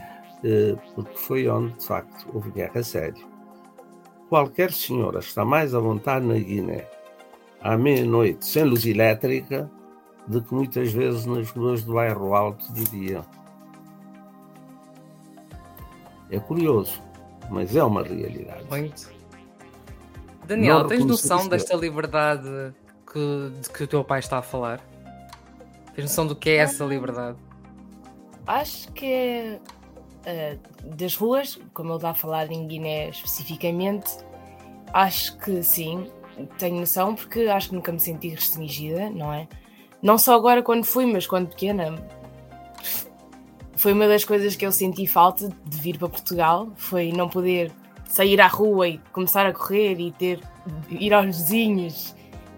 eh, 0.44 0.76
porque 0.96 1.18
foi 1.18 1.48
onde, 1.48 1.74
de 1.74 1.86
facto, 1.86 2.28
houve 2.34 2.52
guerra 2.52 2.84
séria. 2.84 3.24
Qualquer 4.30 4.72
senhora 4.72 5.20
está 5.20 5.46
mais 5.46 5.74
à 5.74 5.80
vontade 5.80 6.26
na 6.26 6.36
Guiné 6.36 6.86
à 7.62 7.78
meia-noite, 7.78 8.46
sem 8.46 8.64
luz 8.64 8.86
elétrica, 8.86 9.70
do 10.28 10.42
que 10.42 10.54
muitas 10.54 10.92
vezes 10.92 11.26
nas 11.26 11.50
ruas 11.52 11.84
do 11.84 11.94
bairro 11.94 12.34
alto 12.34 12.72
de 12.74 12.84
dia. 12.86 13.26
É 16.30 16.40
curioso, 16.40 17.02
mas 17.50 17.76
é 17.76 17.84
uma 17.84 18.04
realidade. 18.04 18.66
Muito. 18.70 19.12
Daniel, 20.46 20.80
Não 20.80 20.88
tens 20.88 21.06
noção 21.06 21.48
desta 21.48 21.76
liberdade 21.76 22.74
que, 23.18 23.62
de 23.62 23.70
que 23.70 23.84
o 23.84 23.88
teu 23.88 24.04
pai 24.04 24.20
está 24.20 24.38
a 24.38 24.42
falar? 24.42 24.80
Tens 25.96 26.04
noção 26.04 26.28
do 26.28 26.36
que 26.36 26.52
é 26.52 26.58
essa 26.58 26.86
liberdade? 26.86 27.38
Acho 28.46 28.92
que 28.94 29.06
é 29.06 29.60
uh, 30.28 30.96
das 30.96 31.16
ruas, 31.16 31.60
como 31.74 31.90
ele 31.90 31.96
está 31.98 32.12
a 32.12 32.14
falar 32.14 32.52
em 32.52 32.68
Guiné 32.68 33.10
especificamente, 33.10 34.18
acho 34.94 35.38
que 35.40 35.64
sim, 35.64 36.08
tenho 36.58 36.80
noção, 36.80 37.16
porque 37.16 37.42
acho 37.42 37.70
que 37.70 37.76
nunca 37.76 37.92
me 37.92 38.00
senti 38.00 38.30
restringida, 38.30 39.10
não 39.10 39.34
é? 39.34 39.48
Não 40.02 40.18
só 40.18 40.36
agora 40.36 40.62
quando 40.62 40.86
fui, 40.86 41.06
mas 41.06 41.26
quando 41.26 41.50
pequena. 41.50 41.96
Foi 43.76 43.94
uma 43.94 44.08
das 44.08 44.24
coisas 44.24 44.56
que 44.56 44.66
eu 44.66 44.72
senti 44.72 45.06
falta 45.08 45.50
de 45.66 45.78
vir 45.78 45.98
para 45.98 46.10
Portugal, 46.10 46.72
foi 46.76 47.12
não 47.12 47.28
poder 47.28 47.72
sair 48.08 48.40
à 48.40 48.48
rua 48.48 48.88
e 48.88 48.98
começar 49.12 49.46
a 49.46 49.54
correr 49.54 50.00
e 50.00 50.12
ter 50.12 50.40
ir 50.90 51.14
aos 51.14 51.26
vizinhos 51.26 52.16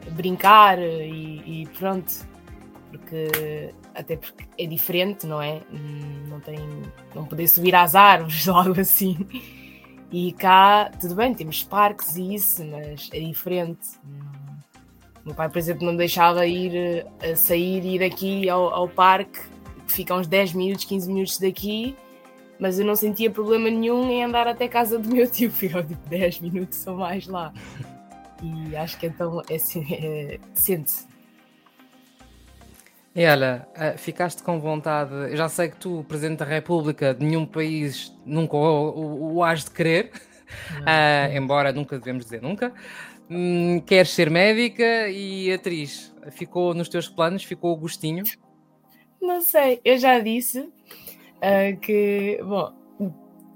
brincar 0.10 0.80
e, 0.80 1.64
e, 1.64 1.68
pronto, 1.78 2.12
porque 2.90 3.74
até 3.94 4.16
porque 4.16 4.46
é 4.58 4.66
diferente, 4.66 5.28
não 5.28 5.42
é? 5.42 5.62
Não 6.28 6.40
tem, 6.40 6.58
não 7.14 7.26
poder 7.26 7.48
subir 7.48 7.76
às 7.76 7.96
árvores 7.96 8.48
ou 8.48 8.56
algo 8.56 8.80
assim. 8.80 9.18
E 10.12 10.32
cá, 10.34 10.92
tudo 11.00 11.16
bem, 11.16 11.34
temos 11.34 11.64
parques 11.64 12.16
e 12.16 12.34
isso, 12.34 12.66
mas 12.66 13.10
é 13.14 13.20
diferente. 13.20 13.88
Meu 15.24 15.36
pai, 15.36 15.50
por 15.50 15.60
exemplo, 15.60 15.86
não 15.86 15.96
deixava 15.96 16.46
ir 16.48 17.06
a 17.22 17.36
sair 17.36 17.86
e 17.86 17.96
ir 17.96 18.04
aqui 18.04 18.50
ao, 18.50 18.74
ao 18.74 18.88
parque, 18.88 19.40
que 19.86 19.94
fica 19.94 20.16
uns 20.16 20.28
10 20.28 20.54
minutos, 20.54 20.86
15 20.86 21.08
minutos 21.08 21.38
daqui, 21.38 21.96
mas 22.60 22.80
eu 22.80 22.86
não 22.86 22.96
sentia 22.96 23.30
problema 23.30 23.70
nenhum 23.70 24.10
em 24.10 24.24
andar 24.24 24.48
até 24.48 24.68
casa 24.68 24.98
do 24.98 25.10
meu 25.10 25.30
tio, 25.30 25.52
ficava 25.52 25.84
tipo 25.84 26.10
10 26.10 26.40
minutos 26.40 26.86
ou 26.88 26.98
mais 26.98 27.28
lá. 27.28 27.54
E 28.42 28.76
acho 28.76 28.98
que 28.98 29.08
então 29.08 29.42
é, 29.50 29.56
assim, 29.56 29.86
é, 29.94 30.40
sente-se. 30.54 31.08
E 33.16 33.26
olha, 33.26 33.68
eh, 33.76 33.98
ficaste 33.98 34.44
com 34.44 34.60
vontade. 34.60 35.14
Eu 35.14 35.36
já 35.36 35.50
sei 35.50 35.70
que 35.70 35.78
tu, 35.78 36.06
Presidente 36.08 36.40
da 36.40 36.46
República, 36.46 37.14
de 37.14 37.26
nenhum 37.26 37.46
país 37.46 38.16
nunca 38.26 38.56
o, 38.56 38.90
o, 38.90 39.36
o 39.36 39.44
has 39.44 39.66
de 39.66 39.72
querer, 39.72 40.12
uh, 40.82 41.34
embora 41.36 41.74
nunca 41.74 41.98
devemos 41.98 42.24
dizer 42.24 42.42
nunca. 42.42 42.72
Hum, 43.30 43.82
queres 43.82 44.12
ser 44.12 44.30
médica 44.30 45.10
e 45.10 45.52
atriz? 45.52 46.16
Ficou 46.32 46.74
nos 46.74 46.88
teus 46.88 47.10
planos? 47.10 47.44
Ficou 47.44 47.74
o 47.74 47.78
gostinho? 47.78 48.24
Não 49.22 49.42
sei, 49.42 49.82
eu 49.84 49.98
já 49.98 50.20
disse 50.20 50.60
uh, 50.62 51.78
que, 51.82 52.40
bom, 52.44 52.74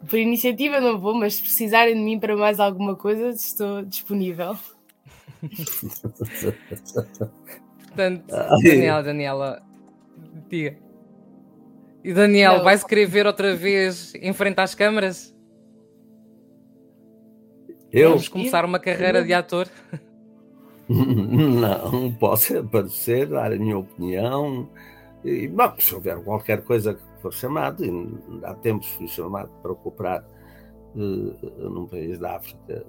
por 0.10 0.20
iniciativa 0.20 0.80
não 0.80 1.00
vou, 1.00 1.14
mas 1.14 1.36
se 1.36 1.42
precisarem 1.42 1.96
de 1.96 2.02
mim 2.02 2.20
para 2.20 2.36
mais 2.36 2.60
alguma 2.60 2.96
coisa, 2.96 3.30
estou 3.30 3.84
disponível. 3.84 4.56
Portanto, 7.80 8.26
Daniela, 8.64 9.04
Daniela, 9.04 9.64
diga. 10.50 10.78
E 12.04 12.14
Daniel, 12.14 12.64
vai-se 12.64 12.86
querer 12.86 13.06
ver 13.06 13.26
outra 13.26 13.56
vez 13.56 14.14
em 14.16 14.34
frente 14.34 14.60
às 14.60 14.76
câmaras? 14.76 15.34
Eu? 17.92 18.10
Vamos 18.10 18.28
começar 18.28 18.66
uma 18.66 18.80
carreira 18.80 19.24
de 19.24 19.34
ator? 19.34 19.70
Não, 20.90 22.12
posso 22.16 22.58
aparecer, 22.58 23.28
dar 23.28 23.54
a 23.54 23.56
minha 23.56 23.78
opinião. 23.78 24.70
E, 25.24 25.48
bom, 25.48 25.74
se 25.80 25.96
houver 25.96 26.22
qualquer 26.24 26.62
coisa 26.64 26.94
que 26.94 27.02
for 27.24 27.34
chamado, 27.34 27.86
e 27.86 27.92
há 28.44 28.54
tempos 28.56 28.88
fui 28.90 29.08
chamado 29.08 29.50
para 29.62 29.74
cooperar 29.74 30.26
uh, 30.96 31.70
num 31.70 31.88
país 31.88 32.20
da 32.20 32.36
África, 32.36 32.86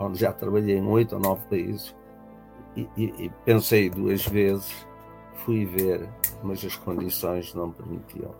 onde 0.00 0.18
já 0.18 0.32
trabalhei 0.32 0.76
em 0.76 0.86
oito 0.86 1.14
ou 1.14 1.20
nove 1.20 1.46
países, 1.48 1.94
e, 2.76 2.88
e, 2.96 3.04
e, 3.24 3.30
pensei 3.44 3.88
duas 3.88 4.26
vezes, 4.26 4.86
fui 5.34 5.64
ver, 5.64 6.08
mas 6.42 6.64
as 6.64 6.76
condições 6.76 7.54
não 7.54 7.70
permitiam. 7.70 8.34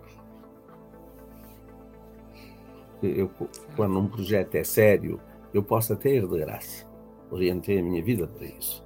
Eu, 3.01 3.31
quando 3.75 3.97
um 3.97 4.07
projeto 4.07 4.55
é 4.55 4.63
sério, 4.63 5.19
eu 5.53 5.63
posso 5.63 5.93
até 5.93 6.15
ir 6.15 6.27
de 6.27 6.37
graça. 6.37 6.87
Orientei 7.29 7.79
a 7.79 7.83
minha 7.83 8.03
vida 8.03 8.27
para 8.27 8.45
isso. 8.45 8.85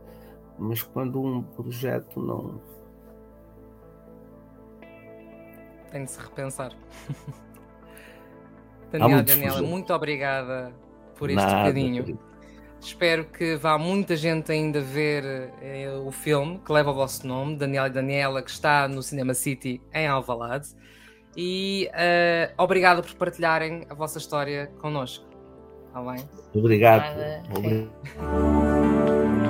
Mas 0.57 0.81
quando 0.81 1.21
um 1.21 1.43
projeto 1.43 2.19
não, 2.19 2.61
tem 5.91 6.03
de 6.03 6.11
se 6.11 6.19
repensar. 6.19 6.71
Daniela, 8.91 9.23
Daniela, 9.23 9.61
muito 9.61 9.93
obrigada 9.93 10.71
por 11.17 11.29
este 11.29 11.41
Nada, 11.41 11.57
bocadinho. 11.57 12.03
Querido. 12.03 12.19
Espero 12.79 13.25
que 13.25 13.55
vá 13.55 13.77
muita 13.77 14.15
gente 14.15 14.51
ainda 14.51 14.79
ver 14.79 15.51
eh, 15.61 15.89
o 16.05 16.11
filme 16.11 16.59
que 16.59 16.71
leva 16.71 16.91
o 16.91 16.93
vosso 16.93 17.25
nome, 17.25 17.55
Daniela 17.55 17.87
e 17.87 17.91
Daniela, 17.91 18.43
que 18.43 18.51
está 18.51 18.87
no 18.87 19.01
Cinema 19.01 19.33
City 19.33 19.81
em 19.91 20.07
Alvalade. 20.07 20.69
E 21.35 21.89
uh, 21.91 22.63
obrigado 22.63 23.01
por 23.01 23.13
partilharem 23.15 23.85
a 23.89 23.93
vossa 23.93 24.17
história 24.17 24.71
connosco. 24.79 25.25
Está 25.87 26.01
bem? 26.01 26.23
Obrigado. 26.53 27.17
Obrigado. 27.57 29.44